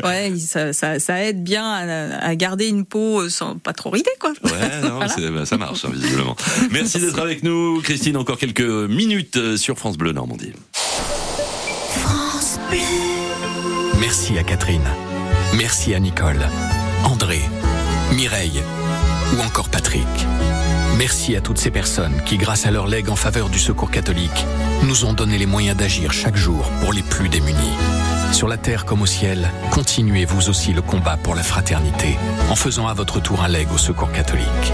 Ouais, 0.04 0.34
ça, 0.38 0.72
ça, 0.72 1.00
ça 1.00 1.24
aide 1.24 1.44
bien 1.44 1.66
à, 1.66 2.20
à 2.28 2.36
garder 2.36 2.68
une 2.68 2.86
peau 2.86 3.28
sans 3.30 3.58
pas 3.58 3.74
trop 3.74 3.90
ridée, 3.90 4.10
quoi. 4.20 4.32
Ouais, 4.44 4.82
non, 4.84 5.00
Voilà. 5.16 5.32
bah, 5.32 5.46
ça 5.46 5.58
marche 5.58 5.84
hein, 5.86 5.90
visiblement. 6.06 6.36
Merci 6.72 7.00
d'être 7.00 7.20
avec 7.20 7.44
nous, 7.44 7.82
Christine. 7.82 8.18
Encore 8.18 8.38
quelques 8.38 8.62
minutes 8.62 9.38
euh, 9.38 9.58
sur 9.58 9.78
France 9.78 9.98
Bleu 9.98 10.12
Normandie. 10.12 10.54
France 10.74 12.60
Bleu. 12.70 12.80
Merci 14.00 14.38
à 14.38 14.44
Catherine. 14.44 14.88
Merci 15.58 15.94
à 15.94 16.00
Nicole, 16.00 16.48
André, 17.06 17.40
Mireille 18.14 18.62
ou 19.36 19.42
encore 19.42 19.70
Patrick. 19.70 20.06
Merci 20.98 21.36
à 21.36 21.42
toutes 21.42 21.58
ces 21.58 21.72
personnes 21.72 22.22
qui, 22.26 22.38
grâce 22.38 22.66
à 22.66 22.72
leur 22.72 22.88
legs 22.88 23.10
en 23.10 23.16
faveur 23.16 23.50
du 23.50 23.60
secours 23.60 23.92
catholique, 23.92 24.46
nous 24.84 25.06
ont 25.06 25.14
donné 25.14 25.38
les 25.38 25.46
moyens 25.46 25.78
d'agir 25.78 26.14
chaque 26.14 26.36
jour 26.38 26.70
pour 26.82 26.94
les 26.94 27.04
plus 27.04 27.30
démunis. 27.30 27.76
Sur 28.32 28.48
la 28.48 28.58
terre 28.58 28.86
comme 28.86 29.02
au 29.02 29.06
ciel, 29.06 29.50
continuez 29.72 30.26
vous 30.26 30.50
aussi 30.50 30.74
le 30.74 30.82
combat 30.82 31.18
pour 31.18 31.36
la 31.36 31.44
fraternité 31.44 32.18
en 32.50 32.56
faisant 32.56 32.88
à 32.88 32.94
votre 32.94 33.22
tour 33.22 33.42
un 33.44 33.48
leg 33.48 33.68
au 33.74 33.78
secours 33.78 34.12
catholique. 34.12 34.74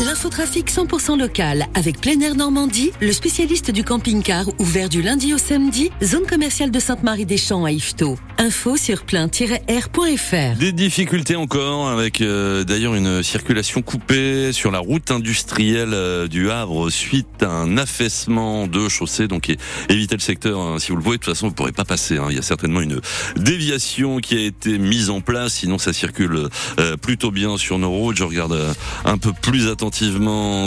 L'infotrafic 0.00 0.70
100% 0.72 1.18
local 1.18 1.66
avec 1.74 2.00
Plein 2.00 2.18
Air 2.20 2.34
Normandie, 2.34 2.90
le 3.00 3.12
spécialiste 3.12 3.70
du 3.70 3.84
camping-car 3.84 4.46
ouvert 4.58 4.88
du 4.88 5.02
lundi 5.02 5.32
au 5.32 5.38
samedi, 5.38 5.90
zone 6.02 6.26
commerciale 6.26 6.72
de 6.72 6.80
Sainte-Marie-des-Champs 6.80 7.64
à 7.64 7.70
Yvetot. 7.70 8.18
Info 8.38 8.76
sur 8.76 9.04
plein-air.fr. 9.04 10.58
Des 10.58 10.72
difficultés 10.72 11.36
encore 11.36 11.88
avec 11.88 12.20
euh, 12.20 12.64
d'ailleurs 12.64 12.96
une 12.96 13.22
circulation 13.22 13.80
coupée 13.82 14.52
sur 14.52 14.72
la 14.72 14.80
route 14.80 15.12
industrielle 15.12 15.94
euh, 15.94 16.26
du 16.26 16.50
Havre 16.50 16.90
suite 16.90 17.42
à 17.44 17.50
un 17.50 17.78
affaissement 17.78 18.66
de 18.66 18.88
chaussée. 18.88 19.28
Donc 19.28 19.54
évitez 19.88 20.16
le 20.16 20.20
secteur 20.20 20.58
hein, 20.60 20.78
si 20.80 20.90
vous 20.90 20.96
le 20.96 21.02
voyez. 21.04 21.18
De 21.18 21.24
toute 21.24 21.32
façon, 21.32 21.46
vous 21.48 21.54
pourrez 21.54 21.72
pas 21.72 21.84
passer. 21.84 22.18
hein. 22.18 22.26
Il 22.30 22.36
y 22.36 22.40
a 22.40 22.42
certainement 22.42 22.80
une 22.80 23.00
déviation 23.36 24.18
qui 24.18 24.36
a 24.36 24.40
été 24.40 24.78
mise 24.78 25.08
en 25.10 25.20
place. 25.20 25.54
Sinon, 25.54 25.78
ça 25.78 25.92
circule 25.92 26.48
euh, 26.80 26.96
plutôt 26.96 27.30
bien 27.30 27.56
sur 27.56 27.78
nos 27.78 27.90
routes. 27.90 28.16
Je 28.16 28.24
regarde 28.24 28.52
euh, 28.52 28.74
un 29.04 29.16
peu 29.18 29.32
plus 29.32 29.68
attentivement 29.68 29.83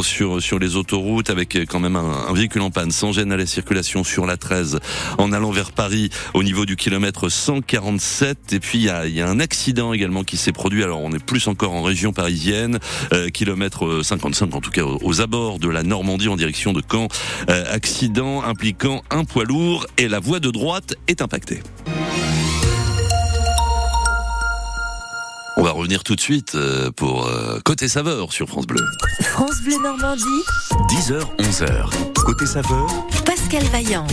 sur 0.03 0.41
sur 0.41 0.59
les 0.59 0.75
autoroutes 0.75 1.29
avec 1.29 1.57
quand 1.67 1.79
même 1.79 1.95
un, 1.95 2.33
véhicule 2.33 2.61
en 2.61 2.71
panne 2.71 2.91
sans 2.91 3.11
gêne 3.11 3.31
à 3.31 3.37
la 3.37 3.45
circulation 3.45 4.03
sur 4.03 4.25
la 4.25 4.37
13 4.37 4.79
en 5.17 5.31
allant 5.31 5.51
vers 5.51 5.71
Paris 5.71 6.09
au 6.33 6.43
niveau 6.43 6.65
du 6.65 6.75
kilomètre 6.75 7.29
147 7.29 8.53
et 8.53 8.59
puis 8.59 8.79
il 8.79 8.83
y 8.83 9.21
a, 9.21 9.27
un 9.27 9.39
accident 9.39 9.93
également 9.93 10.23
qui 10.23 10.37
s'est 10.37 10.51
produit. 10.51 10.83
Alors 10.83 11.01
on 11.01 11.11
est 11.11 11.23
plus 11.23 11.47
encore 11.47 11.73
en 11.73 11.81
région 11.81 12.13
parisienne 12.13 12.79
euh, 13.13 13.29
kilomètre 13.29 14.01
55 14.03 14.53
en 14.53 14.61
tout 14.61 14.71
cas 14.71 14.83
aux, 14.83 14.99
aux 15.01 15.21
abords 15.21 15.59
de 15.59 15.69
la 15.69 15.83
Normandie 15.83 16.27
en 16.27 16.35
direction 16.35 16.73
de 16.73 16.81
Caen. 16.89 17.07
Euh, 17.49 17.65
accident 17.71 18.43
impliquant 18.43 19.03
un 19.09 19.23
poids 19.23 19.45
lourd 19.45 19.85
et 19.97 20.07
la 20.07 20.19
voie 20.19 20.39
de 20.39 20.51
droite 20.51 20.95
est 21.07 21.21
impactée 21.21 21.61
on 25.57 25.63
va 25.63 25.71
revenir 25.71 26.03
tout 26.03 26.15
de 26.15 26.21
suite 26.21 26.55
euh, 26.55 26.91
pour 26.91 27.27
euh, 27.27 27.59
Côté 27.65 27.87
Saveur 27.87 28.31
sur 28.31 28.47
France 28.47 28.67
Bleu. 28.67 28.85
France 29.21 29.61
Bleu 29.63 29.75
Normandie, 29.83 30.23
10h, 30.91 31.21
11h. 31.39 31.89
Côté 32.25 32.45
saveur, 32.45 32.87
Pascal 33.25 33.63
Vaillant. 33.65 34.05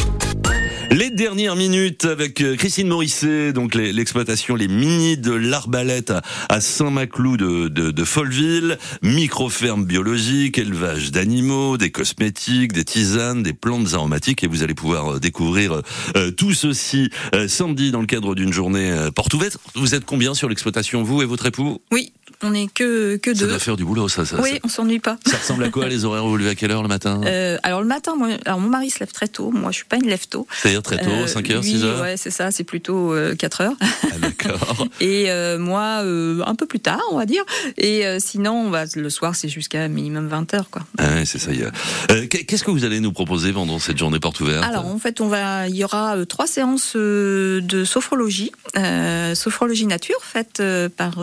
Les 0.95 1.11
dernières 1.11 1.57
minutes 1.57 2.05
avec 2.05 2.41
euh, 2.41 2.55
Christine 2.55 2.87
Morisset, 2.87 3.53
donc 3.53 3.75
l'exploitation 3.75 4.55
Les 4.55 4.69
Mini 4.69 5.17
de 5.17 5.33
l'Arbalète 5.33 6.13
à, 6.49 6.61
Saint-Maclou 6.61 7.37
de, 7.37 7.67
de, 7.67 7.91
de 7.91 8.05
Folleville, 8.05 8.79
micro-ferme 9.03 9.87
biologique, 9.87 10.57
élevage 10.57 11.11
d'animaux, 11.11 11.79
des 11.79 11.91
cosmétiques, 11.91 12.73
des 12.73 12.85
tisanes, 12.85 13.43
des 13.43 13.55
plantes 13.55 13.93
aromatiques. 13.95 14.45
Et 14.45 14.47
vous 14.47 14.63
allez 14.63 14.75
pouvoir 14.75 15.15
euh, 15.15 15.19
découvrir 15.19 15.83
euh, 16.15 16.31
tout 16.31 16.53
ceci 16.53 17.11
samedi 17.49 17.91
dans 17.91 18.01
le 18.01 18.07
cadre 18.07 18.37
d'une 18.37 18.53
journée 18.53 18.95
porte 19.17 19.35
ouverte. 19.35 19.59
Vous 19.75 19.97
êtes 19.97 20.05
combien 20.05 20.33
sur 20.35 20.49
l'exploitation, 20.49 21.03
vous 21.03 21.23
et 21.23 21.25
votre 21.25 21.47
époux? 21.47 21.83
Oui, 21.91 22.13
on 22.45 22.55
est 22.55 22.73
que, 22.73 23.17
que 23.17 23.35
Ça 23.35 23.41
deux. 23.41 23.49
doit 23.49 23.59
faire 23.59 23.77
du 23.77 23.85
boulot, 23.85 24.09
ça. 24.09 24.25
ça 24.25 24.37
Oui, 24.41 24.51
ça, 24.53 24.59
on 24.65 24.69
s'ennuie 24.69 25.01
pas. 25.01 25.17
ça 25.27 25.37
ressemble 25.37 25.65
à 25.65 25.69
quoi 25.71 25.89
les 25.89 26.05
horaires 26.05 26.23
Vous 26.25 26.31
vous 26.31 26.37
levez 26.37 26.51
à 26.51 26.55
quelle 26.55 26.71
heure 26.71 26.83
le 26.83 26.89
matin? 26.89 27.21
Euh, 27.25 27.57
alors 27.63 27.81
le 27.81 27.87
matin, 27.89 28.15
moi, 28.17 28.29
alors 28.45 28.61
mon 28.61 28.69
mari 28.69 28.91
se 28.91 29.01
lève 29.01 29.13
très 29.13 29.29
tôt. 29.29 29.51
Moi, 29.51 29.71
je 29.71 29.77
suis 29.77 29.85
pas 29.87 29.97
une 29.97 30.07
lève 30.07 30.27
tôt. 30.29 30.47
C'est-à-dire 30.63 30.83
très 30.83 30.99
tôt, 30.99 31.11
Euh, 31.11 31.27
5h, 31.27 31.63
lui, 31.63 31.75
6h 31.79 32.01
Ouais, 32.01 32.17
c'est 32.17 32.31
ça. 32.31 32.51
C'est 32.51 32.65
plutôt 32.65 33.13
euh, 33.13 33.35
4 33.35 33.61
heures. 33.63 33.73
Ah, 33.81 34.19
D'accord. 34.19 34.87
Et 35.01 35.31
euh, 35.31 35.59
moi, 35.59 36.01
euh, 36.05 36.43
un 36.47 36.55
peu 36.55 36.67
plus 36.67 36.81
tard, 36.81 37.01
on 37.11 37.17
va 37.19 37.27
dire. 37.27 37.43
Et 37.79 38.05
sinon, 38.21 38.53
on 38.67 38.71
va 38.71 38.85
le 38.95 39.11
soir, 39.11 39.35
c'est 39.35 39.49
jusqu'à 39.49 39.89
minimum 39.89 40.29
20 40.29 40.55
heures, 40.55 40.71
quoi. 40.71 40.83
Ah 40.99 41.15
ouais, 41.15 41.25
c'est 41.25 41.39
ça. 41.39 41.51
Qu'est-ce 42.29 42.65
que 42.65 42.71
vous 42.71 42.85
allez 42.85 43.01
nous 43.01 43.13
proposer 43.13 43.53
pendant 43.53 43.79
cette 43.79 43.99
journée 43.99 44.19
porte 44.21 44.41
ouverte? 44.41 44.65
Alors 44.65 44.87
en 44.87 44.99
fait, 44.99 45.21
on 45.21 45.29
va, 45.29 45.69
il 45.69 45.77
y 45.77 45.85
aura 45.85 46.17
trois 46.29 46.47
séances 46.47 46.97
de 46.97 47.85
sophrologie, 47.85 48.53
sophrologie 49.35 49.87
nature 49.87 50.19
faite 50.23 50.63
par 50.97 51.15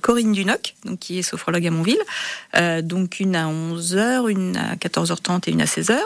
Corinne 0.00 0.32
Dunoc, 0.32 0.61
donc 0.84 0.98
qui 0.98 1.18
est 1.18 1.22
sophrologue 1.22 1.66
à 1.66 1.70
Montville. 1.70 1.98
Euh, 2.56 2.82
donc 2.82 3.20
une 3.20 3.36
à 3.36 3.46
11h, 3.46 4.28
une 4.30 4.56
à 4.56 4.74
14h30 4.76 5.48
et 5.48 5.52
une 5.52 5.60
à 5.62 5.66
16h. 5.66 5.96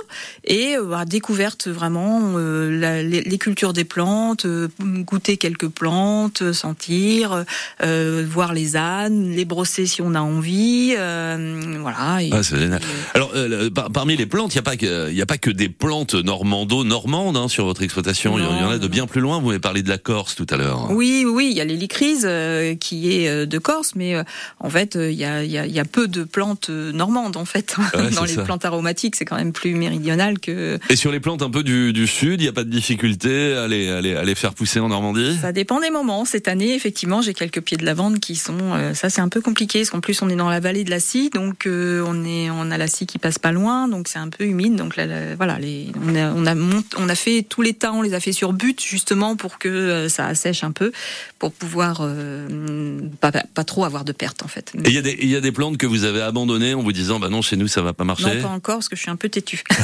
Et 0.44 0.76
euh, 0.76 1.04
découverte 1.06 1.68
vraiment 1.68 2.32
euh, 2.36 2.70
la- 2.80 3.02
les, 3.02 3.22
les 3.22 3.38
cultures 3.38 3.72
des 3.72 3.84
plantes, 3.84 4.46
euh, 4.46 4.68
goûter 4.80 5.36
quelques 5.36 5.68
plantes, 5.68 6.52
sentir, 6.52 7.44
voir 7.82 8.52
les 8.54 8.76
ânes, 8.76 9.30
les 9.30 9.44
brosser 9.44 9.86
si 9.86 10.02
on 10.02 10.14
a 10.14 10.20
envie. 10.20 10.94
voilà. 10.94 12.22
Et 12.22 12.30
Ah, 12.32 12.42
c'est 12.42 12.58
génial. 12.58 12.80
Alors, 13.14 13.32
par- 13.74 13.90
parmi 13.90 14.16
les 14.16 14.26
plantes, 14.26 14.54
il 14.54 14.56
n'y 14.56 14.60
a 14.60 14.62
pas 14.62 14.76
que, 14.76 15.12
y 15.12 15.22
a 15.22 15.26
pas 15.26 15.38
que 15.38 15.50
des 15.50 15.68
plantes 15.68 16.14
normando-normandes 16.14 17.36
hein, 17.36 17.48
sur 17.48 17.64
votre 17.64 17.82
exploitation. 17.82 18.38
Il 18.38 18.44
y 18.44 18.46
en- 18.46 18.70
a 18.70 18.78
de 18.78 18.88
bien 18.88 19.06
plus 19.06 19.20
loin. 19.20 19.40
Vous 19.40 19.46
m'avez 19.48 19.58
parlé 19.58 19.82
de 19.82 19.88
la 19.88 19.98
Corse 19.98 20.34
tout 20.34 20.46
à 20.50 20.56
l'heure. 20.56 20.90
Oui, 20.90 21.24
oui, 21.26 21.48
il 21.50 21.56
y 21.56 21.60
a 21.60 21.64
l'hélicryse 21.64 22.24
euh, 22.28 22.74
qui 22.74 23.12
est 23.12 23.46
de 23.46 23.58
Corse, 23.58 23.94
mais 23.94 24.16
en 24.60 24.70
fait, 24.70 24.96
euh, 24.96 25.10
il 25.10 25.18
y, 25.18 25.24
a, 25.24 25.42
il 25.44 25.50
y, 25.50 25.58
a, 25.58 25.66
il 25.66 25.72
y 25.72 25.80
a 25.80 25.84
peu 25.84 26.08
de 26.08 26.24
plantes 26.24 26.70
euh, 26.70 26.92
normandes 26.92 27.36
en 27.36 27.44
fait. 27.44 27.76
Ouais, 27.78 28.10
Dans 28.16 28.24
les 28.24 28.34
ça. 28.34 28.42
plantes 28.42 28.64
aromatiques, 28.64 29.16
c'est 29.16 29.24
quand 29.24 29.36
même 29.36 29.52
plus 29.52 29.74
méridional 29.74 30.38
que. 30.38 30.78
Et 30.90 30.96
sur 30.96 31.12
les 31.12 31.20
plantes 31.20 31.42
un 31.42 31.50
peu 31.50 31.62
du, 31.62 31.92
du 31.92 32.06
sud, 32.06 32.40
il 32.40 32.44
n'y 32.44 32.48
a 32.48 32.52
pas 32.52 32.64
de 32.64 32.70
difficulté 32.70 33.54
à 33.54 33.68
les, 33.68 33.88
à, 33.90 34.00
les, 34.00 34.14
à 34.16 34.24
les 34.24 34.34
faire 34.34 34.54
pousser 34.54 34.80
en 34.80 34.88
Normandie? 34.88 35.36
Ça 35.40 35.52
dépend 35.52 35.80
des 35.80 35.90
moments. 35.90 36.24
Cette 36.24 36.48
année, 36.48 36.74
effectivement, 36.74 37.22
j'ai 37.22 37.34
quelques 37.34 37.60
pieds 37.60 37.76
de 37.76 37.84
lavande 37.84 38.18
qui 38.20 38.36
sont. 38.36 38.58
euh, 38.74 38.94
ça, 38.94 39.10
c'est 39.10 39.20
un 39.20 39.28
peu 39.28 39.40
compliqué 39.40 39.80
parce 39.80 39.90
qu'en 39.90 40.00
plus, 40.00 40.20
on 40.22 40.28
est 40.28 40.36
dans 40.36 40.48
la 40.50 40.60
vallée 40.60 40.84
de 40.84 40.90
la 40.90 41.00
Scie, 41.00 41.30
donc 41.30 41.66
euh, 41.66 42.02
on 42.06 42.24
est, 42.24 42.50
on 42.50 42.70
a 42.70 42.78
la 42.78 42.86
Scie 42.88 43.06
qui 43.06 43.18
passe 43.18 43.38
pas 43.38 43.52
loin, 43.52 43.88
donc 43.88 44.08
c'est 44.08 44.18
un 44.18 44.28
peu 44.28 44.44
humide. 44.44 44.76
Donc 44.76 44.96
là, 44.96 45.06
là, 45.06 45.34
voilà, 45.36 45.58
les, 45.58 45.88
on 46.06 46.14
a, 46.14 46.30
on 46.32 46.46
a, 46.46 46.54
mont- 46.54 46.84
on 46.96 47.08
a 47.08 47.14
fait 47.14 47.44
tous 47.48 47.62
les 47.62 47.74
tas, 47.74 47.92
on 47.92 48.02
les 48.02 48.14
a 48.14 48.20
fait 48.20 48.32
sur 48.32 48.52
but 48.52 48.82
justement 48.82 49.36
pour 49.36 49.58
que 49.58 50.08
ça 50.08 50.26
assèche 50.26 50.64
un 50.64 50.72
peu, 50.72 50.92
pour 51.38 51.52
pouvoir 51.52 51.98
euh, 52.02 53.00
pas, 53.20 53.32
pas 53.32 53.64
trop 53.64 53.84
avoir 53.84 54.04
de 54.04 54.12
en 54.42 54.48
fait. 54.48 54.72
Et 54.84 54.88
il 54.88 54.94
y, 54.94 54.98
a 54.98 55.02
des- 55.02 55.18
il 55.20 55.28
y 55.28 55.36
a 55.36 55.40
des 55.40 55.52
plantes 55.52 55.76
que 55.78 55.86
vous 55.86 56.04
avez 56.04 56.20
abandonnées 56.20 56.74
en 56.74 56.82
vous 56.82 56.92
disant, 56.92 57.18
bah 57.18 57.28
non, 57.28 57.42
chez 57.42 57.56
nous, 57.56 57.68
ça 57.68 57.82
va 57.82 57.92
pas 57.92 58.04
marcher. 58.04 58.36
Non, 58.36 58.42
pas 58.42 58.48
encore, 58.48 58.76
parce 58.76 58.88
que 58.88 58.96
je 58.96 59.00
suis 59.02 59.10
un 59.10 59.16
peu 59.16 59.28
têtue. 59.28 59.62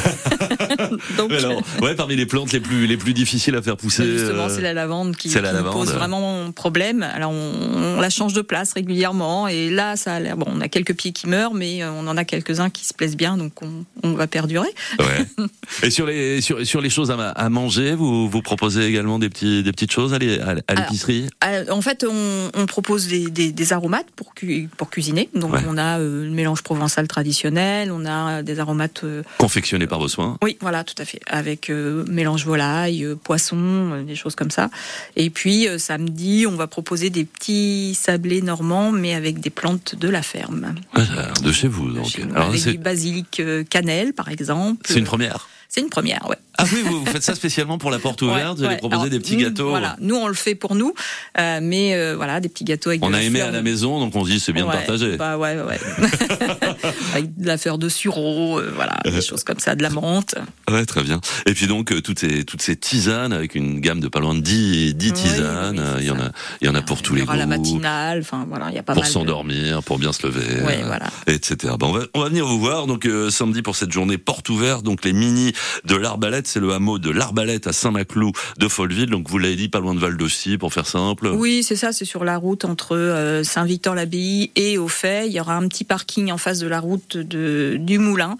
Donc, 1.16 1.32
alors, 1.32 1.62
ouais, 1.80 1.94
parmi 1.94 2.16
les 2.16 2.26
plantes 2.26 2.52
les 2.52 2.60
plus, 2.60 2.86
les 2.86 2.96
plus 2.96 3.14
difficiles 3.14 3.54
à 3.56 3.62
faire 3.62 3.76
pousser. 3.76 4.04
justement, 4.18 4.44
euh, 4.44 4.48
c'est 4.54 4.60
la 4.62 4.72
lavande 4.72 5.16
qui, 5.16 5.28
c'est 5.30 5.38
qui 5.38 5.44
la 5.44 5.50
nous 5.52 5.56
lavande. 5.58 5.72
pose 5.86 5.92
vraiment 5.94 6.50
problème. 6.52 7.02
Alors, 7.02 7.30
on, 7.32 7.96
on 7.96 8.00
la 8.00 8.10
change 8.10 8.32
de 8.32 8.42
place 8.42 8.72
régulièrement, 8.72 9.48
et 9.48 9.70
là, 9.70 9.96
ça 9.96 10.14
a 10.14 10.20
l'air. 10.20 10.36
Bon, 10.36 10.46
on 10.48 10.60
a 10.60 10.68
quelques 10.68 10.94
pieds 10.94 11.12
qui 11.12 11.26
meurent, 11.28 11.54
mais 11.54 11.82
euh, 11.82 11.90
on 11.92 12.06
en 12.06 12.16
a 12.16 12.24
quelques-uns 12.24 12.70
qui 12.70 12.84
se 12.84 12.94
plaisent 12.94 13.16
bien, 13.16 13.36
donc 13.36 13.52
on, 13.62 13.84
on 14.02 14.12
va 14.14 14.26
perdurer. 14.26 14.68
Ouais. 14.98 15.46
Et 15.82 15.90
sur 15.90 16.06
les 16.06 16.40
sur, 16.40 16.64
sur 16.66 16.80
les 16.80 16.90
choses 16.90 17.10
à, 17.10 17.16
ma- 17.16 17.30
à 17.30 17.48
manger, 17.48 17.94
vous 17.94 18.28
vous 18.28 18.42
proposez 18.42 18.84
également 18.86 19.18
des 19.18 19.28
petits 19.28 19.62
des 19.62 19.72
petites 19.72 19.92
choses 19.92 20.12
à 20.14 20.18
l'é- 20.18 20.40
à 20.40 20.54
à 20.68 20.74
l'épicerie? 20.74 21.26
Euh, 21.44 21.64
en 21.70 21.80
fait, 21.82 22.04
on, 22.08 22.50
on 22.54 22.66
propose 22.66 23.06
des, 23.08 23.30
des, 23.30 23.52
des 23.52 23.72
aromates 23.72 24.06
pour, 24.16 24.31
cu- 24.34 24.68
pour 24.76 24.90
cuisiner. 24.90 25.28
Donc, 25.34 25.52
Ouais. 25.54 25.60
on 25.68 25.76
a 25.78 25.98
euh, 26.00 26.24
le 26.24 26.30
mélange 26.30 26.62
provençal 26.62 27.08
traditionnel, 27.08 27.90
on 27.92 28.04
a 28.06 28.42
des 28.42 28.58
aromates. 28.60 29.04
euh, 29.04 29.22
confectionnés 29.38 29.86
par 29.86 29.98
vos 29.98 30.08
soins. 30.08 30.36
Oui, 30.42 30.56
voilà, 30.60 30.84
tout 30.84 30.94
à 30.98 31.04
fait. 31.04 31.20
Avec 31.26 31.70
euh, 31.70 32.04
mélange 32.08 32.44
volaille, 32.44 33.04
euh, 33.04 33.14
poisson, 33.16 33.56
euh, 33.58 34.02
des 34.02 34.14
choses 34.14 34.34
comme 34.34 34.50
ça. 34.50 34.70
Et 35.16 35.30
puis 35.30 35.68
euh, 35.68 35.78
samedi, 35.78 36.46
on 36.48 36.56
va 36.56 36.66
proposer 36.66 37.10
des 37.10 37.24
petits 37.24 37.94
sablés 38.00 38.42
normands, 38.42 38.92
mais 38.92 39.14
avec 39.14 39.40
des 39.40 39.50
plantes 39.50 39.94
de 39.94 40.08
la 40.08 40.22
ferme. 40.22 40.74
Ouais, 40.96 41.04
ça 41.04 41.12
a 41.12 41.16
l'air 41.26 41.32
de 41.42 41.52
chez 41.52 41.68
vous 41.68 41.90
donc. 41.90 42.06
Chez 42.06 42.24
nous, 42.24 42.34
Alors 42.34 42.48
avec 42.48 42.62
du 42.64 42.78
basilic 42.78 43.40
euh, 43.40 43.64
cannelle, 43.64 44.12
par 44.12 44.28
exemple. 44.28 44.82
c'est 44.86 44.98
une 44.98 45.04
première. 45.04 45.48
C'est 45.74 45.80
une 45.80 45.88
première, 45.88 46.28
ouais. 46.28 46.36
Ah 46.58 46.64
oui, 46.70 46.82
vous, 46.84 47.00
vous 47.00 47.06
faites 47.06 47.22
ça 47.22 47.34
spécialement 47.34 47.78
pour 47.78 47.90
la 47.90 47.98
porte 47.98 48.20
ouverte, 48.20 48.58
vous 48.58 48.64
allez 48.64 48.74
ouais. 48.74 48.78
proposer 48.78 49.04
Alors, 49.04 49.10
des 49.10 49.20
petits 49.20 49.36
nous, 49.38 49.44
gâteaux. 49.44 49.70
Voilà, 49.70 49.96
nous 50.00 50.16
on 50.16 50.28
le 50.28 50.34
fait 50.34 50.54
pour 50.54 50.74
nous, 50.74 50.92
euh, 51.38 51.60
mais 51.62 51.94
euh, 51.94 52.14
voilà, 52.14 52.40
des 52.40 52.50
petits 52.50 52.64
gâteaux 52.64 52.90
avec 52.90 53.02
On 53.02 53.08
de 53.08 53.14
a 53.14 53.22
aimé 53.22 53.40
à 53.40 53.50
la 53.50 53.62
maison, 53.62 53.98
donc 53.98 54.14
on 54.14 54.22
se 54.22 54.30
dit 54.30 54.38
c'est 54.38 54.52
bien 54.52 54.66
Ouais, 54.66 54.72
de 54.72 54.76
partager. 54.76 55.16
Bah 55.16 55.38
ouais, 55.38 55.56
ouais. 55.62 55.80
avec 57.14 57.36
de 57.38 57.46
la 57.46 57.58
fleur 57.58 57.78
de 57.78 57.88
sureau, 57.88 58.58
euh, 58.58 58.72
voilà, 58.74 58.98
des 59.04 59.20
choses 59.22 59.44
comme 59.44 59.58
ça, 59.58 59.74
de 59.74 59.82
la 59.82 59.90
menthe. 59.90 60.34
Ouais, 60.70 60.84
très 60.86 61.02
bien. 61.02 61.20
Et 61.46 61.54
puis 61.54 61.66
donc 61.66 61.92
euh, 61.92 62.00
toutes 62.00 62.18
ces 62.18 62.44
toutes 62.44 62.62
ces 62.62 62.76
tisanes 62.76 63.32
avec 63.32 63.54
une 63.54 63.80
gamme 63.80 64.00
de 64.00 64.08
pas 64.08 64.20
loin 64.20 64.34
de 64.34 64.40
10 64.40 64.94
10 64.94 65.06
Oui, 65.08 65.12
tisanes, 65.12 65.78
oui, 65.78 65.84
euh, 65.84 65.96
il 66.00 66.06
y 66.06 66.10
en 66.10 66.20
a 66.20 66.30
il 66.60 66.66
y 66.66 66.70
en 66.70 66.74
a 66.74 66.82
pour 66.82 67.02
tous 67.02 67.14
Il 67.14 67.18
y 67.18 67.20
les 67.22 67.26
aura 67.26 67.36
la 67.36 67.44
goûts. 67.44 67.50
matinale, 67.50 68.20
enfin 68.20 68.46
voilà, 68.48 68.66
il 68.70 68.74
y 68.74 68.78
a 68.78 68.82
pas 68.82 68.94
pour 68.94 69.02
de- 69.02 69.08
s'endormir, 69.08 69.82
pour 69.82 69.98
bien 69.98 70.12
se 70.12 70.26
lever, 70.26 70.62
Ouais, 70.64 70.80
euh, 70.82 70.86
voilà. 70.86 71.06
etc. 71.26 71.74
Bon, 71.78 71.88
on, 71.88 71.92
va, 71.92 72.00
on 72.14 72.20
va 72.20 72.28
venir 72.28 72.46
vous 72.46 72.58
voir 72.58 72.86
donc 72.86 73.06
euh, 73.06 73.30
samedi 73.30 73.62
pour 73.62 73.76
cette 73.76 73.92
journée 73.92 74.18
porte 74.18 74.48
ouverte. 74.48 74.82
Donc 74.84 75.04
les 75.04 75.12
mini 75.12 75.52
de 75.84 75.96
l'Arbalète, 75.96 76.46
c'est 76.46 76.60
le 76.60 76.72
hameau 76.72 76.98
de 76.98 77.10
l'Arbalète 77.10 77.66
à 77.66 77.72
Saint-Maclou 77.72 78.32
de 78.58 78.68
Folleville. 78.68 79.10
Donc 79.10 79.28
vous 79.28 79.38
l'avez 79.38 79.56
dit, 79.56 79.68
pas 79.68 79.80
loin 79.80 79.94
de 79.94 80.00
Val 80.00 80.16
d'Ossi, 80.16 80.58
pour 80.58 80.72
faire 80.72 80.86
simple. 80.86 81.28
Oui, 81.28 81.62
c'est 81.62 81.76
ça, 81.76 81.92
c'est 81.92 82.04
sur 82.04 82.24
la 82.24 82.36
route 82.36 82.64
entre 82.64 82.96
euh, 82.96 83.44
Saint-Victor-l'Abbaye 83.44 84.50
et 84.56 84.78
au 84.78 84.88
fait. 84.88 85.26
Il 85.26 85.32
y 85.32 85.40
aura 85.40 85.56
un 85.56 85.66
petit 85.68 85.84
parking 85.84 86.30
en 86.30 86.38
face 86.38 86.58
de 86.58 86.66
la 86.68 86.80
route 86.82 87.16
de, 87.16 87.76
du 87.80 87.98
Moulin. 87.98 88.36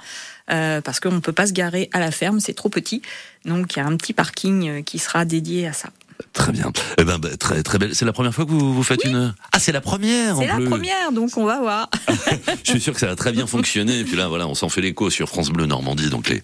euh, 0.51 0.81
parce 0.81 1.01
qu'on 1.01 1.13
ne 1.13 1.21
peut 1.21 1.33
pas 1.33 1.47
se 1.47 1.53
garer 1.53 1.89
à 1.93 2.01
la 2.01 2.11
ferme, 2.11 2.41
c'est 2.41 2.55
trop 2.55 2.69
petit. 2.69 3.03
Donc 3.45 3.75
il 3.75 3.79
y 3.79 3.83
a 3.83 3.87
un 3.87 3.97
petit 3.97 4.13
parking 4.13 4.69
euh, 4.69 4.83
qui 4.83 4.99
sera 4.99 5.25
dédié 5.25 5.67
à 5.67 5.73
ça. 5.73 5.91
Très 6.33 6.53
bien. 6.53 6.73
Eh 6.99 7.05
ben, 7.05 7.19
bah, 7.19 7.29
très 7.39 7.63
très 7.63 7.79
belle. 7.79 7.95
C'est 7.95 8.05
la 8.05 8.13
première 8.13 8.35
fois 8.35 8.45
que 8.45 8.51
vous, 8.51 8.73
vous 8.75 8.83
faites 8.83 9.05
une. 9.05 9.35
Ah, 9.53 9.59
c'est 9.59 9.73
la 9.73 9.81
première. 9.81 10.37
C'est 10.37 10.47
la 10.47 10.61
première, 10.61 11.13
donc 11.13 11.37
on 11.37 11.45
va 11.45 11.61
voir. 11.61 11.91
Je 12.65 12.71
suis 12.71 12.81
sûr 12.81 12.95
que 12.95 13.01
ça 13.01 13.07
va 13.07 13.17
très 13.17 13.33
bien 13.33 13.47
fonctionner. 13.47 14.01
Et 14.01 14.05
puis 14.05 14.17
là, 14.17 14.29
voilà, 14.29 14.47
on 14.49 14.55
s'en 14.55 14.69
fait 14.69 14.81
l'écho 14.81 15.11
sur 15.11 15.29
France 15.29 15.51
Bleu 15.51 15.67
Normandie. 15.67 16.09
Donc 16.09 16.29
les 16.31 16.41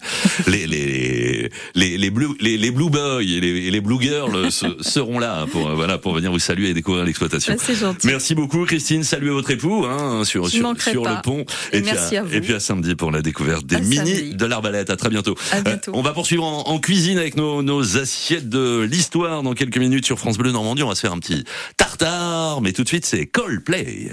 les 0.47 0.67
les 0.67 1.49
les 1.75 1.97
les 1.97 2.09
blue 2.09 2.27
les, 2.39 2.57
les 2.57 2.71
blue 2.71 2.89
boys 2.89 3.21
et 3.23 3.39
les, 3.71 3.81
blue 3.81 3.99
girls 3.99 4.51
se- 4.51 4.81
seront 4.81 5.17
là 5.19 5.45
pour 5.51 5.69
voilà 5.75 5.97
pour 5.97 6.13
venir 6.13 6.31
vous 6.31 6.39
saluer 6.39 6.69
et 6.69 6.73
découvrir 6.73 7.05
l'exploitation. 7.05 7.55
Ah, 7.57 7.63
c'est 7.65 7.75
gentil. 7.75 8.07
Merci 8.07 8.35
beaucoup, 8.35 8.65
Christine. 8.65 9.03
Saluez 9.03 9.31
votre 9.31 9.49
époux 9.51 9.85
hein, 9.85 10.23
sur 10.25 10.45
Je 10.45 10.49
sur, 10.51 11.03
le 11.03 11.21
pont. 11.21 11.45
Et 11.71 11.81
puis 11.81 11.91
merci 11.91 12.17
à 12.17 12.23
vous. 12.23 12.33
Et 12.33 12.41
puis 12.41 12.53
à 12.53 12.59
samedi 12.59 12.95
pour 12.95 13.11
la 13.11 13.21
découverte 13.21 13.65
des 13.65 13.77
À 13.77 13.79
mini 13.79 13.95
samedi. 13.95 14.35
de 14.35 14.45
l'arbalète. 14.45 14.89
À 14.89 14.95
très 14.97 15.09
bientôt. 15.09 15.35
À 15.51 15.61
bientôt. 15.61 15.91
Euh, 15.91 15.97
on 15.97 16.01
va 16.01 16.13
poursuivre 16.13 16.43
en, 16.43 16.67
en 16.67 16.79
cuisine 16.79 17.17
avec 17.17 17.35
nos, 17.35 17.61
nos 17.63 17.97
assiettes 17.97 18.49
de 18.49 18.81
l'histoire 18.81 19.41
dans 19.43 19.53
quelques 19.53 19.68
minutes 19.77 20.05
sur 20.05 20.19
France 20.19 20.37
Bleu 20.37 20.51
Normandie. 20.51 20.83
On 20.83 20.89
va 20.89 20.95
se 20.95 21.01
faire 21.01 21.13
un 21.13 21.19
petit 21.19 21.43
tartare, 21.77 22.61
mais 22.61 22.71
tout 22.71 22.83
de 22.83 22.87
suite 22.87 23.05
c'est 23.05 23.25
Coldplay. 23.25 24.11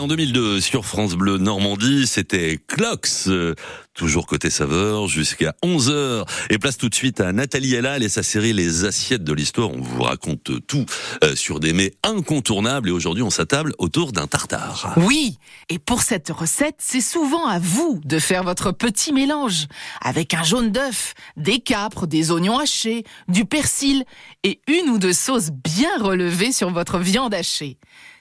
En 0.00 0.06
2002 0.06 0.60
sur 0.60 0.84
France 0.84 1.14
Bleu 1.14 1.38
Normandie, 1.38 2.06
c'était 2.06 2.60
Clocks. 2.68 3.26
Euh, 3.26 3.54
toujours 3.94 4.26
côté 4.26 4.48
saveur, 4.48 5.08
jusqu'à 5.08 5.54
11h. 5.64 6.24
Et 6.50 6.58
place 6.58 6.76
tout 6.76 6.88
de 6.88 6.94
suite 6.94 7.20
à 7.20 7.32
Nathalie 7.32 7.74
Ellal 7.74 8.04
et 8.04 8.08
sa 8.08 8.22
série 8.22 8.52
Les 8.52 8.84
assiettes 8.84 9.24
de 9.24 9.32
l'histoire. 9.32 9.70
On 9.70 9.80
vous 9.80 10.02
raconte 10.02 10.66
tout 10.66 10.86
euh, 11.24 11.34
sur 11.34 11.58
des 11.58 11.72
mets 11.72 11.94
incontournables 12.04 12.90
et 12.90 12.92
aujourd'hui 12.92 13.24
on 13.24 13.30
s'attable 13.30 13.74
autour 13.78 14.12
d'un 14.12 14.28
tartare. 14.28 14.94
Oui, 14.98 15.38
et 15.68 15.80
pour 15.80 16.02
cette 16.02 16.30
recette, 16.30 16.76
c'est 16.78 17.00
souvent 17.00 17.46
à 17.46 17.58
vous 17.58 18.00
de 18.04 18.20
faire 18.20 18.44
votre 18.44 18.70
petit 18.70 19.12
mélange, 19.12 19.66
avec 20.00 20.32
un 20.32 20.44
jaune 20.44 20.70
d'œuf, 20.70 21.14
des 21.36 21.58
capres, 21.58 22.06
des 22.06 22.30
oignons 22.30 22.58
hachés, 22.58 23.02
du 23.26 23.46
persil 23.46 24.04
et 24.44 24.60
une 24.68 24.90
ou 24.90 24.98
deux 24.98 25.12
sauces 25.12 25.50
bien 25.50 25.98
relevées 25.98 26.52
sur 26.52 26.70
votre 26.70 26.98
viande 26.98 27.34
hachée. 27.34 27.78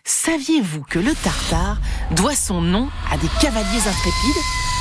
Saviez-vous 0.07 0.83
que 0.83 0.99
le 0.99 1.13
tartare 1.13 1.77
doit 2.11 2.33
son 2.33 2.61
nom 2.61 2.87
à 3.11 3.17
des 3.17 3.27
cavaliers 3.41 3.79
intrépides? 3.79 4.76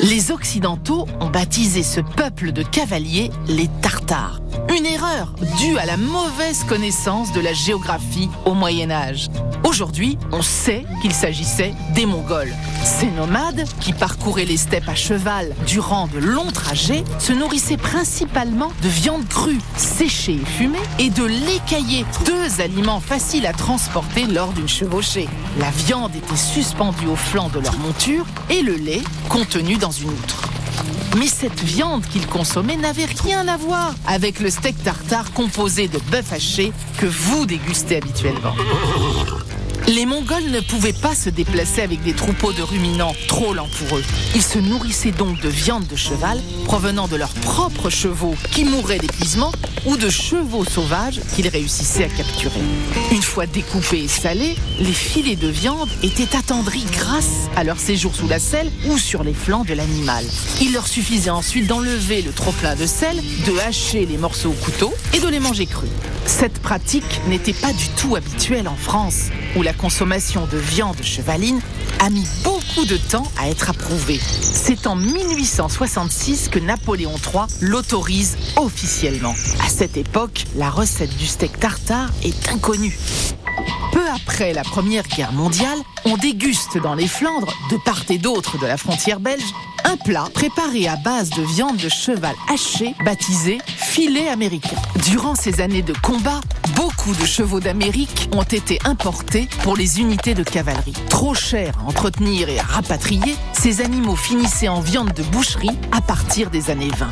Les 0.00 0.30
Occidentaux 0.30 1.06
ont 1.20 1.28
baptisé 1.28 1.82
ce 1.82 2.00
peuple 2.00 2.52
de 2.52 2.62
cavaliers 2.62 3.30
les 3.48 3.68
Tartares. 3.82 4.40
Une 4.76 4.86
erreur 4.86 5.34
due 5.58 5.76
à 5.78 5.86
la 5.86 5.96
mauvaise 5.96 6.64
connaissance 6.64 7.32
de 7.32 7.40
la 7.40 7.52
géographie 7.52 8.28
au 8.44 8.54
Moyen 8.54 8.90
Âge. 8.90 9.28
Aujourd'hui, 9.64 10.16
on 10.30 10.42
sait 10.42 10.84
qu'il 11.02 11.12
s'agissait 11.12 11.74
des 11.94 12.06
Mongols. 12.06 12.54
Ces 12.84 13.10
nomades, 13.10 13.64
qui 13.80 13.92
parcouraient 13.92 14.44
les 14.44 14.56
steppes 14.56 14.88
à 14.88 14.94
cheval 14.94 15.54
durant 15.66 16.06
de 16.06 16.18
longs 16.18 16.50
trajets, 16.52 17.04
se 17.18 17.32
nourrissaient 17.32 17.76
principalement 17.76 18.70
de 18.82 18.88
viande 18.88 19.26
crue, 19.28 19.58
séchée 19.76 20.38
et 20.40 20.46
fumée, 20.46 20.78
et 20.98 21.10
de 21.10 21.24
lait 21.24 21.60
caillé, 21.68 22.04
deux 22.24 22.60
aliments 22.60 23.00
faciles 23.00 23.46
à 23.46 23.52
transporter 23.52 24.26
lors 24.26 24.52
d'une 24.52 24.68
chevauchée. 24.68 25.28
La 25.58 25.70
viande 25.70 26.14
était 26.14 26.36
suspendue 26.36 27.06
au 27.06 27.16
flanc 27.16 27.48
de 27.48 27.58
leur 27.58 27.76
monture 27.78 28.26
et 28.48 28.62
le 28.62 28.74
lait 28.74 29.02
contenu 29.28 29.76
dans 29.76 29.87
une 29.90 30.10
outre. 30.10 30.42
Mais 31.18 31.26
cette 31.26 31.60
viande 31.62 32.06
qu'ils 32.06 32.26
consommaient 32.26 32.76
n'avait 32.76 33.06
rien 33.06 33.48
à 33.48 33.56
voir 33.56 33.94
avec 34.06 34.40
le 34.40 34.50
steak 34.50 34.82
tartare 34.82 35.32
composé 35.32 35.88
de 35.88 35.98
bœuf 36.10 36.32
haché 36.32 36.72
que 36.98 37.06
vous 37.06 37.46
dégustez 37.46 37.96
habituellement. 37.96 38.54
Les 39.86 40.04
Mongols 40.04 40.50
ne 40.50 40.60
pouvaient 40.60 40.92
pas 40.92 41.14
se 41.14 41.30
déplacer 41.30 41.80
avec 41.80 42.02
des 42.02 42.12
troupeaux 42.12 42.52
de 42.52 42.62
ruminants 42.62 43.14
trop 43.26 43.54
lents 43.54 43.68
pour 43.78 43.98
eux. 43.98 44.04
Ils 44.34 44.42
se 44.42 44.58
nourrissaient 44.58 45.12
donc 45.12 45.40
de 45.40 45.48
viande 45.48 45.86
de 45.86 45.96
cheval 45.96 46.38
provenant 46.64 47.08
de 47.08 47.16
leurs 47.16 47.32
propres 47.32 47.88
chevaux 47.88 48.34
qui 48.50 48.64
mouraient 48.64 48.98
d'épuisement 48.98 49.52
ou 49.86 49.96
de 49.96 50.10
chevaux 50.10 50.64
sauvages 50.64 51.20
qu'ils 51.34 51.48
réussissaient 51.48 52.04
à 52.04 52.08
capturer. 52.08 52.60
Une 53.12 53.22
fois 53.22 53.46
découpés 53.46 54.04
et 54.04 54.08
salés, 54.08 54.56
les 54.78 54.92
filets 54.92 55.36
de 55.36 55.48
viande 55.48 55.88
étaient 56.02 56.36
attendris 56.36 56.84
grâce 56.92 57.48
à 57.56 57.64
leur 57.64 57.78
séjour 57.78 58.14
sous 58.14 58.28
la 58.28 58.38
selle 58.38 58.70
ou 58.86 58.98
sur 58.98 59.24
les 59.24 59.34
flancs 59.34 59.64
de 59.64 59.74
l'animal. 59.74 60.24
Il 60.60 60.72
leur 60.74 60.86
suffisait 60.86 61.30
ensuite 61.30 61.66
d'enlever 61.66 62.20
le 62.20 62.32
trop-plein 62.32 62.76
de 62.76 62.86
sel, 62.86 63.16
de 63.46 63.58
hacher 63.60 64.04
les 64.04 64.18
morceaux 64.18 64.50
au 64.50 64.64
couteau 64.64 64.92
et 65.14 65.20
de 65.20 65.28
les 65.28 65.40
manger 65.40 65.66
crus. 65.66 65.90
Cette 66.26 66.58
pratique 66.58 67.20
n'était 67.26 67.54
pas 67.54 67.72
du 67.72 67.88
tout 67.96 68.14
habituelle 68.16 68.68
en 68.68 68.76
France, 68.76 69.28
où 69.56 69.62
la 69.62 69.67
consommation 69.72 70.46
de 70.46 70.58
viande 70.58 71.02
chevaline 71.02 71.60
a 72.00 72.10
mis 72.10 72.26
beaucoup 72.44 72.84
de 72.86 72.96
temps 72.96 73.26
à 73.38 73.48
être 73.48 73.70
approuvée. 73.70 74.18
C'est 74.18 74.86
en 74.86 74.96
1866 74.96 76.48
que 76.48 76.58
Napoléon 76.58 77.14
III 77.16 77.44
l'autorise 77.60 78.36
officiellement. 78.56 79.34
À 79.64 79.68
cette 79.68 79.96
époque, 79.96 80.44
la 80.56 80.70
recette 80.70 81.16
du 81.16 81.26
steak 81.26 81.58
tartare 81.58 82.10
est 82.22 82.48
inconnue. 82.48 82.98
Peu 83.92 84.08
après 84.10 84.52
la 84.52 84.62
Première 84.62 85.04
Guerre 85.04 85.32
mondiale, 85.32 85.78
on 86.04 86.16
déguste 86.16 86.78
dans 86.78 86.94
les 86.94 87.08
Flandres, 87.08 87.52
de 87.70 87.76
part 87.76 88.04
et 88.10 88.18
d'autre 88.18 88.58
de 88.58 88.66
la 88.66 88.76
frontière 88.76 89.20
belge, 89.20 89.42
un 89.84 89.96
plat 89.96 90.28
préparé 90.32 90.88
à 90.88 90.96
base 90.96 91.30
de 91.30 91.42
viande 91.42 91.76
de 91.76 91.88
cheval 91.88 92.34
hachée, 92.52 92.94
baptisé 93.04 93.58
filet 93.76 94.28
américain. 94.28 94.76
Durant 95.04 95.34
ces 95.34 95.60
années 95.60 95.82
de 95.82 95.94
combat, 96.02 96.40
beaucoup 96.76 97.14
de 97.14 97.24
chevaux 97.24 97.60
d'Amérique 97.60 98.28
ont 98.32 98.42
été 98.42 98.78
importés 98.84 99.48
pour 99.62 99.76
les 99.76 100.00
unités 100.00 100.34
de 100.34 100.42
cavalerie. 100.42 100.92
Trop 101.08 101.34
chers 101.34 101.78
à 101.78 101.84
entretenir 101.84 102.48
et 102.48 102.58
à 102.58 102.62
rapatrier, 102.62 103.34
ces 103.52 103.80
animaux 103.80 104.16
finissaient 104.16 104.68
en 104.68 104.80
viande 104.80 105.12
de 105.14 105.22
boucherie 105.24 105.76
à 105.90 106.00
partir 106.00 106.50
des 106.50 106.70
années 106.70 106.90
20. 106.96 107.08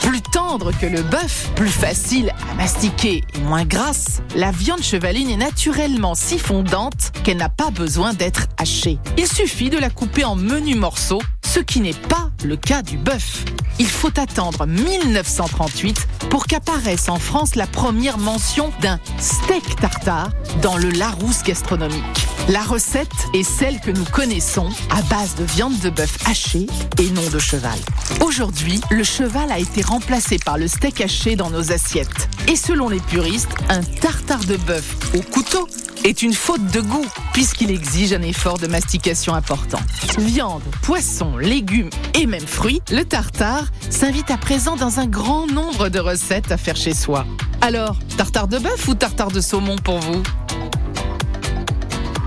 Plus 0.00 0.22
tendre 0.22 0.72
que 0.78 0.86
le 0.86 1.02
bœuf, 1.02 1.50
plus 1.56 1.68
facile 1.68 2.32
à 2.50 2.54
mastiquer 2.54 3.24
et 3.34 3.40
moins 3.40 3.64
grasse, 3.64 4.22
la 4.36 4.50
viande 4.50 4.82
chevaline 4.82 5.30
est 5.30 5.36
naturellement 5.36 6.14
si 6.14 6.38
fondante 6.38 7.12
qu'elle 7.24 7.38
n'a 7.38 7.48
pas 7.48 7.70
besoin 7.70 8.14
d'être 8.14 8.46
hachée. 8.58 8.98
Il 9.16 9.26
suffit 9.26 9.70
de 9.70 9.78
la 9.78 9.90
couper 9.90 10.24
en 10.24 10.36
menus 10.36 10.76
morceaux, 10.76 11.22
ce 11.58 11.62
qui 11.64 11.80
n'est 11.80 11.92
pas 11.92 12.30
le 12.44 12.56
cas 12.56 12.82
du 12.82 12.96
bœuf. 12.96 13.44
Il 13.80 13.88
faut 13.88 14.12
attendre 14.18 14.66
1938 14.66 16.08
pour 16.30 16.46
qu'apparaisse 16.46 17.08
en 17.08 17.18
France 17.18 17.54
la 17.54 17.66
première 17.66 18.18
mention 18.18 18.72
d'un 18.80 18.98
steak 19.18 19.76
tartare 19.76 20.30
dans 20.62 20.76
le 20.76 20.90
Larousse 20.90 21.42
gastronomique. 21.44 22.02
La 22.48 22.62
recette 22.62 23.12
est 23.34 23.42
celle 23.42 23.78
que 23.80 23.90
nous 23.90 24.04
connaissons 24.04 24.70
à 24.90 25.02
base 25.02 25.34
de 25.36 25.44
viande 25.44 25.78
de 25.80 25.90
bœuf 25.90 26.16
hachée 26.26 26.66
et 26.98 27.10
non 27.10 27.28
de 27.30 27.38
cheval. 27.38 27.78
Aujourd'hui, 28.22 28.80
le 28.90 29.04
cheval 29.04 29.52
a 29.52 29.58
été 29.58 29.82
remplacé 29.82 30.38
par 30.38 30.58
le 30.58 30.66
steak 30.66 31.00
haché 31.00 31.36
dans 31.36 31.50
nos 31.50 31.72
assiettes. 31.72 32.28
Et 32.48 32.56
selon 32.56 32.88
les 32.88 33.00
puristes, 33.00 33.54
un 33.68 33.82
tartare 33.82 34.44
de 34.44 34.56
bœuf 34.56 34.96
au 35.14 35.20
couteau 35.20 35.68
est 36.04 36.22
une 36.22 36.32
faute 36.32 36.64
de 36.66 36.80
goût 36.80 37.04
puisqu'il 37.34 37.70
exige 37.70 38.12
un 38.12 38.22
effort 38.22 38.58
de 38.58 38.66
mastication 38.66 39.34
important. 39.34 39.80
Viande, 40.18 40.62
poisson, 40.82 41.36
légumes 41.36 41.90
et 42.14 42.26
même 42.26 42.46
fruits, 42.46 42.80
le 42.90 43.04
tartare 43.04 43.66
s'invite 43.90 44.30
à 44.30 44.36
présent 44.36 44.76
dans 44.76 45.00
un 45.00 45.06
grand 45.06 45.46
nombre 45.46 45.88
de 45.88 45.98
recettes 45.98 46.52
à 46.52 46.56
faire 46.56 46.76
chez 46.76 46.94
soi. 46.94 47.26
Alors, 47.60 47.96
tartare 48.16 48.48
de 48.48 48.58
bœuf 48.58 48.88
ou 48.88 48.94
tartare 48.94 49.30
de 49.30 49.40
saumon 49.40 49.76
pour 49.76 49.98
vous? 49.98 50.22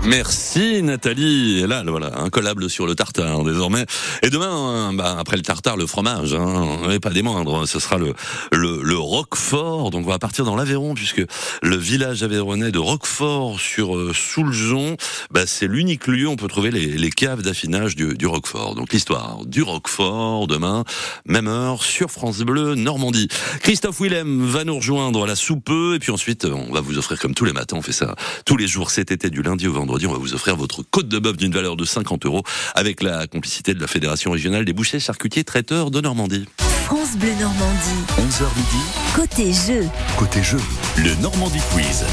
Merci 0.04 0.82
Nathalie. 0.82 1.60
Et 1.60 1.66
là, 1.68 1.84
voilà, 1.86 2.18
un 2.18 2.28
collable 2.28 2.68
sur 2.68 2.86
le 2.86 2.96
tartare 2.96 3.44
désormais. 3.44 3.86
Et 4.22 4.30
demain, 4.30 4.90
euh, 4.90 4.96
bah, 4.96 5.16
après 5.16 5.36
le 5.36 5.42
tartare, 5.42 5.76
le 5.76 5.86
fromage, 5.86 6.34
hein, 6.34 6.90
et 6.90 6.98
pas 6.98 7.10
des 7.10 7.22
moindres. 7.22 7.68
Ce 7.68 7.78
sera 7.78 7.98
le, 7.98 8.12
le, 8.50 8.80
le 8.82 8.98
Roquefort. 8.98 9.90
Donc 9.90 10.04
on 10.04 10.10
va 10.10 10.18
partir 10.18 10.44
dans 10.44 10.56
l'Aveyron 10.56 10.94
puisque 10.94 11.22
le 11.62 11.76
village 11.76 12.24
aveyronnais 12.24 12.72
de 12.72 12.80
Roquefort 12.80 13.60
sur 13.60 13.96
euh, 13.96 14.12
Souljon, 14.12 14.96
bah, 15.30 15.46
c'est 15.46 15.68
l'unique 15.68 16.08
lieu 16.08 16.26
où 16.26 16.32
on 16.32 16.36
peut 16.36 16.48
trouver 16.48 16.72
les, 16.72 16.86
les 16.86 17.10
caves 17.10 17.42
d'affinage 17.42 17.94
du, 17.94 18.14
du 18.14 18.26
Roquefort. 18.26 18.74
Donc 18.74 18.92
l'histoire 18.92 19.46
du 19.46 19.62
Roquefort 19.62 20.48
demain, 20.48 20.82
même 21.26 21.46
heure 21.46 21.84
sur 21.84 22.10
France 22.10 22.40
Bleu 22.40 22.74
Normandie. 22.74 23.28
Christophe 23.60 24.00
Willem 24.00 24.44
va 24.44 24.64
nous 24.64 24.76
rejoindre 24.76 25.22
à 25.22 25.26
la 25.28 25.36
soupe 25.36 25.70
et 25.70 26.00
puis 26.00 26.10
ensuite 26.10 26.44
on 26.44 26.72
va 26.72 26.80
vous 26.80 26.98
offrir 26.98 27.20
comme 27.20 27.34
tous 27.34 27.44
les 27.44 27.52
matins, 27.52 27.76
on 27.76 27.82
fait 27.82 27.92
ça 27.92 28.16
tous 28.44 28.56
les 28.56 28.66
jours 28.66 28.90
cet 28.90 29.12
été 29.12 29.30
du 29.30 29.42
lundi 29.42 29.68
au 29.68 29.72
vendredi 29.72 29.91
on 29.92 30.12
va 30.12 30.18
vous 30.18 30.34
offrir 30.34 30.56
votre 30.56 30.82
côte 30.82 31.08
de 31.08 31.18
bœuf 31.18 31.36
d'une 31.36 31.52
valeur 31.52 31.76
de 31.76 31.84
50 31.84 32.26
euros 32.26 32.42
avec 32.74 33.02
la 33.02 33.26
complicité 33.26 33.74
de 33.74 33.80
la 33.80 33.86
Fédération 33.86 34.30
régionale 34.30 34.64
des 34.64 34.72
bouchers, 34.72 35.00
charcutiers, 35.00 35.44
traiteurs 35.44 35.90
de 35.90 36.00
Normandie. 36.00 36.46
France 36.86 37.16
Bleu 37.16 37.30
Normandie. 37.40 38.04
11h 38.18 38.44
midi, 38.56 38.84
Côté 39.14 39.52
jeu. 39.52 39.88
côté 40.18 40.42
jeu, 40.42 40.58
le 40.96 41.14
Normandie 41.22 41.60
Quiz. 41.72 42.04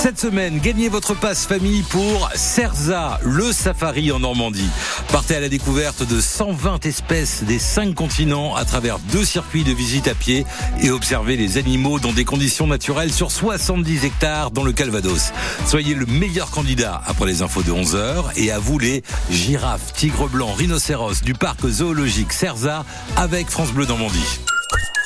Cette 0.00 0.20
semaine, 0.20 0.60
gagnez 0.60 0.88
votre 0.88 1.12
passe 1.12 1.44
famille 1.44 1.82
pour 1.82 2.30
Cerza, 2.36 3.18
le 3.24 3.50
safari 3.52 4.12
en 4.12 4.20
Normandie. 4.20 4.70
Partez 5.10 5.34
à 5.34 5.40
la 5.40 5.48
découverte 5.48 6.04
de 6.06 6.20
120 6.20 6.86
espèces 6.86 7.42
des 7.42 7.58
5 7.58 7.96
continents 7.96 8.54
à 8.54 8.64
travers 8.64 9.00
deux 9.00 9.24
circuits 9.24 9.64
de 9.64 9.72
visite 9.72 10.06
à 10.06 10.14
pied 10.14 10.46
et 10.80 10.92
observez 10.92 11.36
les 11.36 11.58
animaux 11.58 11.98
dans 11.98 12.12
des 12.12 12.24
conditions 12.24 12.68
naturelles 12.68 13.12
sur 13.12 13.32
70 13.32 14.04
hectares 14.04 14.52
dans 14.52 14.62
le 14.62 14.72
Calvados. 14.72 15.32
Soyez 15.66 15.94
le 15.94 16.06
meilleur 16.06 16.52
candidat 16.52 17.02
après 17.04 17.26
les 17.26 17.42
infos 17.42 17.64
de 17.64 17.72
11h 17.72 18.26
et 18.36 18.52
à 18.52 18.60
vous 18.60 18.78
les 18.78 19.02
girafes, 19.32 19.92
tigres 19.94 20.28
blancs, 20.28 20.56
rhinocéros 20.56 21.22
du 21.24 21.34
parc 21.34 21.66
zoologique 21.66 22.32
Cerza 22.32 22.84
avec 23.16 23.48
France 23.48 23.72
Bleu 23.72 23.86
Normandie. 23.86 24.38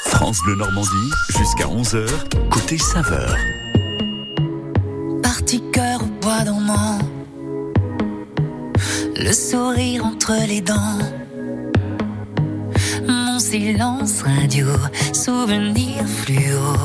France 0.04 0.40
Bleu 0.44 0.54
Normandie, 0.54 1.10
jusqu'à 1.38 1.64
11h, 1.64 2.06
côté 2.50 2.76
saveur. 2.76 3.34
Parti 5.42 5.60
cœur 5.72 6.00
au 6.00 6.06
bois 6.22 6.44
dormant, 6.44 6.98
le 9.16 9.32
sourire 9.32 10.06
entre 10.06 10.34
les 10.46 10.60
dents. 10.60 11.00
Mon 13.08 13.40
silence 13.40 14.22
radio, 14.22 14.68
souvenir 15.12 16.06
fluo. 16.06 16.76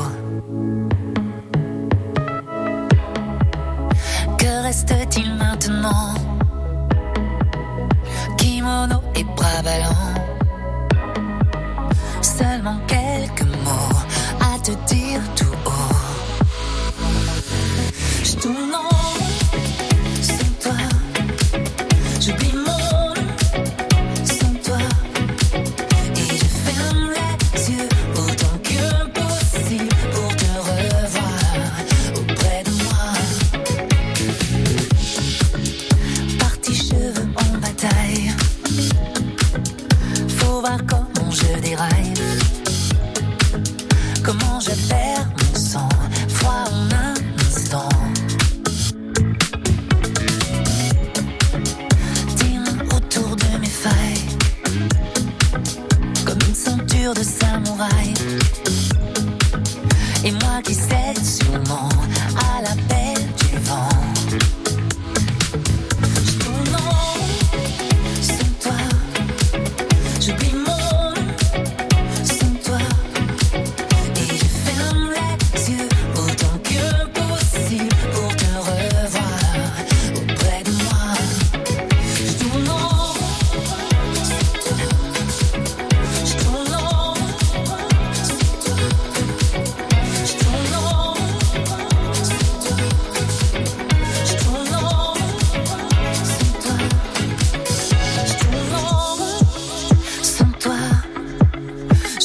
Que 4.38 4.62
reste-t-il 4.64 5.32
maintenant? 5.36 6.14
Kimono 8.38 9.00
et 9.14 9.22
bras. 9.22 9.48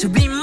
be 0.08 0.33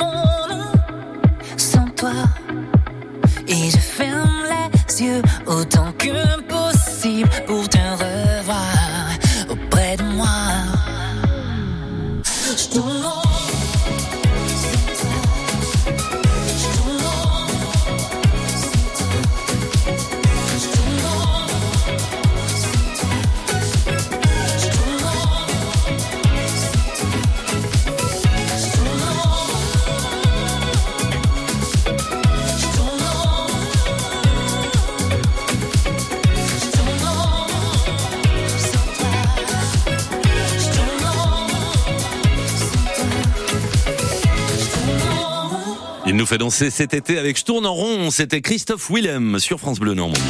fait 46.31 46.37
danser 46.37 46.69
cet 46.69 46.93
été 46.93 47.17
avec 47.17 47.37
Je 47.37 47.43
tourne 47.43 47.65
en 47.65 47.73
rond. 47.73 48.09
C'était 48.09 48.39
Christophe 48.39 48.89
Willem 48.89 49.37
sur 49.37 49.59
France 49.59 49.81
Bleu 49.81 49.95
Normandie. 49.95 50.21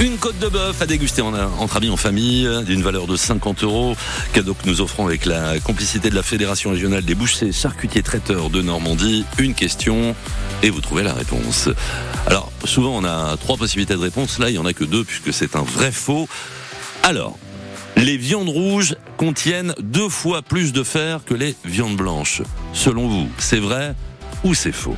Une 0.00 0.16
côte 0.16 0.38
de 0.38 0.48
bœuf 0.48 0.80
à 0.80 0.86
déguster 0.86 1.20
en- 1.20 1.34
entre 1.34 1.76
amis 1.76 1.90
en 1.90 1.98
famille 1.98 2.48
d'une 2.64 2.80
valeur 2.80 3.06
de 3.06 3.16
50 3.16 3.64
euros. 3.64 3.94
Cadeau 4.32 4.54
que 4.54 4.66
nous 4.66 4.80
offrons 4.80 5.04
avec 5.06 5.26
la 5.26 5.58
complicité 5.60 6.08
de 6.08 6.14
la 6.14 6.22
Fédération 6.22 6.70
régionale 6.70 7.04
des 7.04 7.14
bouchers 7.14 7.52
charcutiers 7.52 8.02
traiteurs 8.02 8.48
de 8.48 8.62
Normandie. 8.62 9.26
Une 9.36 9.52
question 9.52 10.16
et 10.62 10.70
vous 10.70 10.80
trouvez 10.80 11.02
la 11.02 11.12
réponse. 11.12 11.68
Alors, 12.26 12.50
souvent 12.64 12.96
on 12.96 13.04
a 13.04 13.36
trois 13.36 13.58
possibilités 13.58 13.92
de 13.92 13.98
réponse. 13.98 14.38
Là, 14.38 14.48
il 14.48 14.54
y 14.56 14.58
en 14.58 14.64
a 14.64 14.72
que 14.72 14.84
deux 14.84 15.04
puisque 15.04 15.34
c'est 15.34 15.54
un 15.54 15.62
vrai 15.64 15.92
faux. 15.92 16.30
Alors, 17.02 17.36
les 17.98 18.16
viandes 18.16 18.48
rouges 18.48 18.94
contiennent 19.16 19.74
deux 19.80 20.08
fois 20.08 20.42
plus 20.42 20.72
de 20.72 20.82
fer 20.82 21.20
que 21.24 21.34
les 21.34 21.54
viandes 21.64 21.96
blanches. 21.96 22.42
Selon 22.72 23.08
vous, 23.08 23.28
c'est 23.38 23.58
vrai 23.58 23.94
ou 24.44 24.54
c'est 24.54 24.72
faux? 24.72 24.96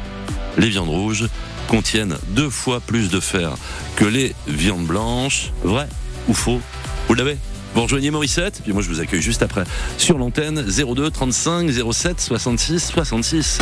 Les 0.57 0.69
viandes 0.69 0.89
rouges 0.89 1.27
contiennent 1.69 2.16
deux 2.29 2.51
fois 2.51 2.81
plus 2.81 3.11
de 3.11 3.21
fer 3.21 3.53
que 3.97 4.05
les 4.05 4.35
viandes 4.47 4.87
blanches. 4.87 5.53
Vrai 5.62 5.89
ou 6.29 6.35
faux? 6.35 6.61
Vous 7.09 7.14
l'avez? 7.14 7.37
Vous 7.75 7.83
rejoignez 7.83 8.11
Morissette, 8.11 8.61
puis 8.64 8.73
moi 8.73 8.83
je 8.83 8.89
vous 8.89 9.01
accueille 9.01 9.23
juste 9.23 9.43
après 9.43 9.64
sur 9.99 10.19
l'antenne 10.19 10.64
02 10.66 11.11
35 11.11 11.71
07 11.93 12.21
66 12.21 12.87
66. 12.87 13.59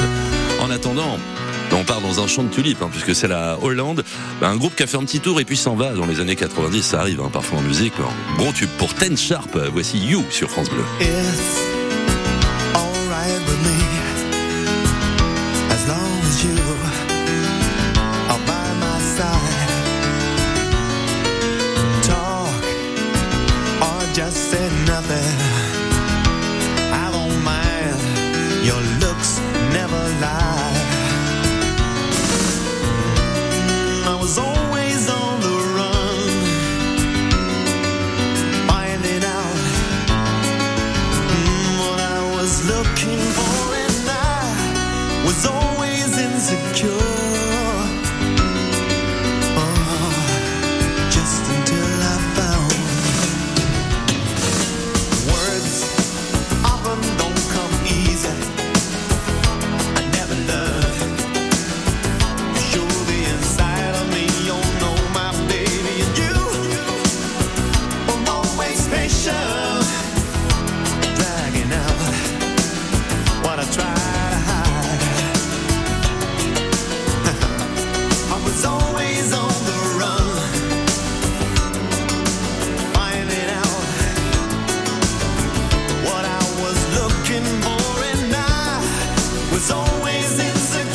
En 0.63 0.71
attendant, 0.71 1.19
on 1.73 1.85
part 1.85 2.01
dans 2.01 2.21
un 2.21 2.27
champ 2.27 2.43
de 2.43 2.49
tulipes, 2.49 2.83
hein, 2.83 2.89
puisque 2.91 3.15
c'est 3.15 3.29
la 3.29 3.59
Hollande. 3.63 4.05
Ben, 4.41 4.51
un 4.51 4.57
groupe 4.57 4.75
qui 4.75 4.83
a 4.83 4.87
fait 4.87 4.97
un 4.97 5.05
petit 5.05 5.21
tour 5.21 5.41
et 5.41 5.45
puis 5.45 5.57
s'en 5.57 5.75
va 5.75 5.93
dans 5.93 6.07
les 6.07 6.21
années 6.21 6.37
90, 6.37 6.83
ça 6.83 7.01
arrive 7.01 7.21
hein, 7.21 7.31
parfois 7.33 7.59
en 7.59 7.63
musique. 7.63 7.95
Alors, 7.99 8.13
gros 8.39 8.53
tube 8.53 8.71
pour 8.79 8.95
Ten 8.95 9.17
Sharp, 9.17 9.57
voici 9.73 9.99
You 9.99 10.25
sur 10.31 10.51
France 10.51 10.69
Bleu. 10.71 10.85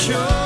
your 0.08 0.41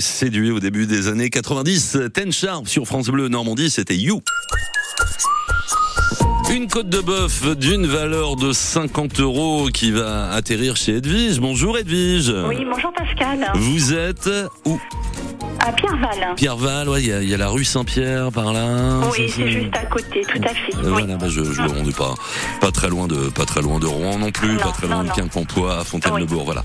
Séduit 0.00 0.50
au 0.50 0.60
début 0.60 0.86
des 0.86 1.08
années 1.08 1.30
90. 1.30 1.98
Ten 2.12 2.32
Sharp 2.32 2.66
sur 2.68 2.86
France 2.86 3.08
Bleu 3.08 3.28
Normandie, 3.28 3.70
c'était 3.70 3.96
You. 3.96 4.22
Une 6.52 6.66
côte 6.66 6.88
de 6.88 7.00
bœuf 7.00 7.56
d'une 7.56 7.86
valeur 7.86 8.36
de 8.36 8.52
50 8.52 9.20
euros 9.20 9.68
qui 9.72 9.92
va 9.92 10.32
atterrir 10.32 10.76
chez 10.76 10.96
Edwige. 10.96 11.38
Bonjour 11.38 11.78
Edwige. 11.78 12.34
Oui, 12.48 12.64
bonjour 12.68 12.92
Pascal. 12.92 13.52
Vous 13.54 13.94
êtes 13.94 14.28
où? 14.64 14.80
À 15.70 15.72
Pierreval. 15.72 16.34
Pierreval, 16.36 16.88
ouais, 16.88 17.00
il 17.02 17.08
y, 17.08 17.12
a- 17.12 17.22
il 17.22 17.28
y 17.28 17.34
a 17.34 17.36
la 17.36 17.48
rue 17.48 17.64
Saint-Pierre 17.64 18.32
par 18.32 18.52
là. 18.52 18.98
Oui, 19.12 19.30
c'est 19.34 19.48
juste 19.48 19.76
à 19.76 19.86
côté, 19.86 20.22
tout 20.22 20.40
à 20.42 20.48
fait. 20.48 20.74
Euh, 20.74 20.82
Oui. 20.90 21.02
Voilà, 21.02 21.16
bah, 21.16 21.26
je, 21.28 21.44
je 21.44 21.62
le 21.62 21.68
rendais 21.68 21.92
pas, 21.92 22.14
pas 22.60 22.72
très 22.72 22.88
loin 22.88 23.06
de, 23.06 23.28
pas 23.30 23.44
très 23.44 23.62
loin 23.62 23.78
de 23.78 23.86
Rouen 23.86 24.18
non 24.18 24.32
plus, 24.32 24.56
pas 24.56 24.72
très 24.72 24.88
loin 24.88 25.04
de 25.04 25.10
Quincampoix, 25.10 25.78
à 25.80 25.84
Fontaine-le-Bourg, 25.84 26.44
voilà. 26.44 26.62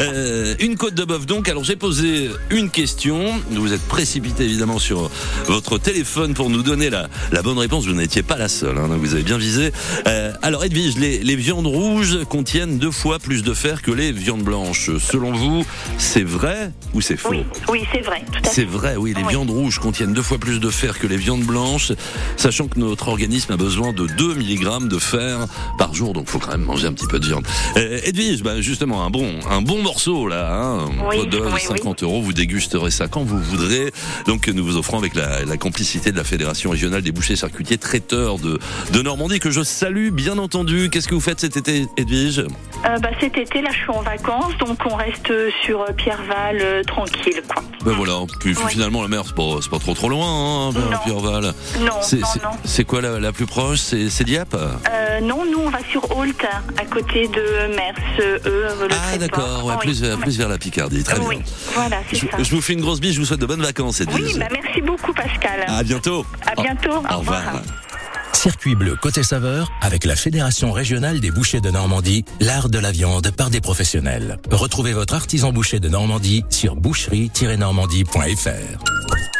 Euh, 0.00 0.54
une 0.58 0.76
côte 0.76 0.94
de 0.94 1.04
bœuf 1.04 1.24
donc. 1.26 1.48
Alors 1.48 1.62
j'ai 1.62 1.76
posé 1.76 2.30
une 2.50 2.68
question. 2.70 3.20
Vous 3.50 3.72
êtes 3.72 3.86
précipité 3.86 4.44
évidemment 4.44 4.78
sur 4.80 5.08
votre 5.46 5.78
téléphone 5.78 6.34
pour 6.34 6.50
nous 6.50 6.62
donner 6.64 6.90
la, 6.90 7.08
la 7.30 7.42
bonne 7.42 7.58
réponse. 7.58 7.86
Vous 7.86 7.94
n'étiez 7.94 8.22
pas 8.24 8.36
la 8.36 8.48
seule, 8.48 8.76
hein, 8.78 8.88
vous 8.90 9.14
avez 9.14 9.22
bien 9.22 9.38
visé. 9.38 9.72
Euh, 10.08 10.32
alors 10.42 10.64
Edwige, 10.64 10.96
les, 10.96 11.18
les 11.20 11.36
viandes 11.36 11.66
rouges 11.68 12.24
contiennent 12.28 12.78
deux 12.78 12.90
fois 12.90 13.18
plus 13.20 13.42
de 13.44 13.54
fer 13.54 13.82
que 13.82 13.92
les 13.92 14.10
viandes 14.10 14.42
blanches. 14.42 14.90
Selon 14.98 15.32
vous, 15.32 15.64
c'est 15.96 16.24
vrai 16.24 16.72
ou 16.94 17.00
c'est 17.00 17.16
faux? 17.16 17.34
Oui, 17.68 17.84
c'est 17.92 18.00
vrai, 18.00 18.24
tout 18.32 18.40
à 18.44 18.47
fait. 18.47 18.47
C'est 18.50 18.64
vrai, 18.64 18.96
oui, 18.96 19.14
les 19.16 19.22
viandes 19.24 19.50
rouges 19.50 19.78
contiennent 19.78 20.12
deux 20.12 20.22
fois 20.22 20.38
plus 20.38 20.60
de 20.60 20.70
fer 20.70 20.98
que 20.98 21.06
les 21.06 21.16
viandes 21.16 21.42
blanches, 21.42 21.92
sachant 22.36 22.68
que 22.68 22.78
notre 22.78 23.08
organisme 23.08 23.52
a 23.52 23.56
besoin 23.56 23.92
de 23.92 24.06
2 24.06 24.34
mg 24.34 24.88
de 24.88 24.98
fer 24.98 25.46
par 25.78 25.94
jour, 25.94 26.12
donc 26.12 26.28
faut 26.28 26.38
quand 26.38 26.50
même 26.52 26.62
manger 26.62 26.86
un 26.86 26.92
petit 26.92 27.06
peu 27.06 27.18
de 27.18 27.26
viande. 27.26 27.46
Euh, 27.76 28.00
Edwige, 28.04 28.42
bah, 28.42 28.60
justement, 28.60 29.04
un 29.04 29.10
bon, 29.10 29.34
un 29.50 29.62
bon 29.62 29.82
morceau 29.82 30.28
là, 30.28 30.56
hein, 30.62 30.88
Oui, 31.08 31.26
de 31.26 31.38
oui, 31.38 31.46
oui. 31.54 31.60
50 31.60 32.02
euros, 32.02 32.20
vous 32.22 32.32
dégusterez 32.32 32.90
ça 32.90 33.08
quand 33.08 33.22
vous 33.22 33.38
voudrez. 33.38 33.92
Donc 34.26 34.48
nous 34.48 34.64
vous 34.64 34.76
offrons 34.76 34.98
avec 34.98 35.14
la, 35.14 35.44
la 35.44 35.56
complicité 35.56 36.12
de 36.12 36.16
la 36.16 36.24
Fédération 36.24 36.70
régionale 36.70 37.02
des 37.02 37.12
bouchers 37.12 37.36
charcutiers 37.36 37.78
traiteurs 37.78 38.38
de, 38.38 38.58
de 38.92 39.02
Normandie, 39.02 39.40
que 39.40 39.50
je 39.50 39.62
salue 39.62 40.10
bien 40.10 40.38
entendu. 40.38 40.90
Qu'est-ce 40.90 41.08
que 41.08 41.14
vous 41.14 41.20
faites 41.20 41.40
cet 41.40 41.56
été, 41.56 41.86
Edwige? 41.96 42.38
Euh, 42.40 42.98
bah, 42.98 43.10
cet 43.20 43.36
été, 43.36 43.60
là, 43.62 43.70
je 43.72 43.78
suis 43.78 43.90
en 43.90 44.02
vacances, 44.02 44.56
donc 44.58 44.78
on 44.86 44.94
reste 44.94 45.32
sur 45.64 45.84
Pierreval 45.96 46.58
euh, 46.60 46.82
tranquille, 46.84 47.42
quoi. 47.52 47.62
Ben 47.84 47.92
voilà, 47.92 48.14
puis 48.40 48.54
Oui. 48.56 48.62
finalement 48.68 49.02
la 49.02 49.08
mer 49.08 49.22
c'est 49.26 49.34
pas, 49.70 49.78
trop 49.78 49.94
trop 49.94 50.08
loin, 50.08 50.26
hein. 50.26 50.72
Non, 50.72 50.80
C'est- 52.02 52.16
non, 52.16 52.26
c'est- 52.32 52.42
non. 52.42 52.50
C'est 52.64 52.84
quoi 52.84 53.00
la, 53.00 53.18
la 53.20 53.32
plus 53.32 53.46
proche? 53.46 53.78
C'est 53.80 54.24
Dieppe? 54.24 54.54
Euh, 54.54 55.20
non, 55.20 55.44
nous, 55.50 55.58
on 55.60 55.70
va 55.70 55.78
sur 55.90 56.16
Holt, 56.16 56.44
à 56.76 56.84
côté 56.84 57.28
de 57.28 57.74
Mers, 57.74 57.94
euh, 58.20 58.38
le 58.88 58.94
Ah 59.12 59.18
d'accord, 59.18 59.64
ouais, 59.64 59.74
Oui. 59.74 59.80
plus, 59.86 60.00
vers- 60.02 60.18
plus 60.18 60.36
vers 60.38 60.48
la 60.48 60.58
Picardie, 60.58 61.02
très 61.02 61.18
Oui, 61.20 61.36
bien. 61.36 61.44
voilà, 61.74 61.98
c'est 62.10 62.16
Je, 62.16 62.26
ça. 62.26 62.42
je 62.42 62.50
vous 62.54 62.60
fais 62.60 62.72
une 62.74 62.80
grosse 62.80 63.00
bise, 63.00 63.14
je 63.14 63.20
vous 63.20 63.26
souhaite 63.26 63.40
de 63.40 63.46
bonnes 63.46 63.62
vacances, 63.62 64.00
Edwige. 64.00 64.32
Oui, 64.34 64.38
bah, 64.38 64.46
merci 64.52 64.80
beaucoup, 64.82 65.12
Pascal. 65.12 65.64
À 65.66 65.82
bientôt. 65.82 66.24
À 66.46 66.60
bientôt. 66.60 67.02
Au, 67.10 67.18
revoir. 67.18 67.42
Circuit 68.32 68.74
bleu 68.74 68.96
côté 69.00 69.22
saveur 69.22 69.70
avec 69.80 70.04
la 70.04 70.16
Fédération 70.16 70.72
régionale 70.72 71.20
des 71.20 71.30
bouchers 71.30 71.60
de 71.60 71.70
Normandie, 71.70 72.24
l'art 72.40 72.68
de 72.68 72.78
la 72.78 72.92
viande 72.92 73.30
par 73.30 73.50
des 73.50 73.60
professionnels. 73.60 74.38
Retrouvez 74.50 74.92
votre 74.92 75.14
artisan 75.14 75.52
boucher 75.52 75.80
de 75.80 75.88
Normandie 75.88 76.44
sur 76.50 76.76
boucherie-normandie.fr. 76.76 79.37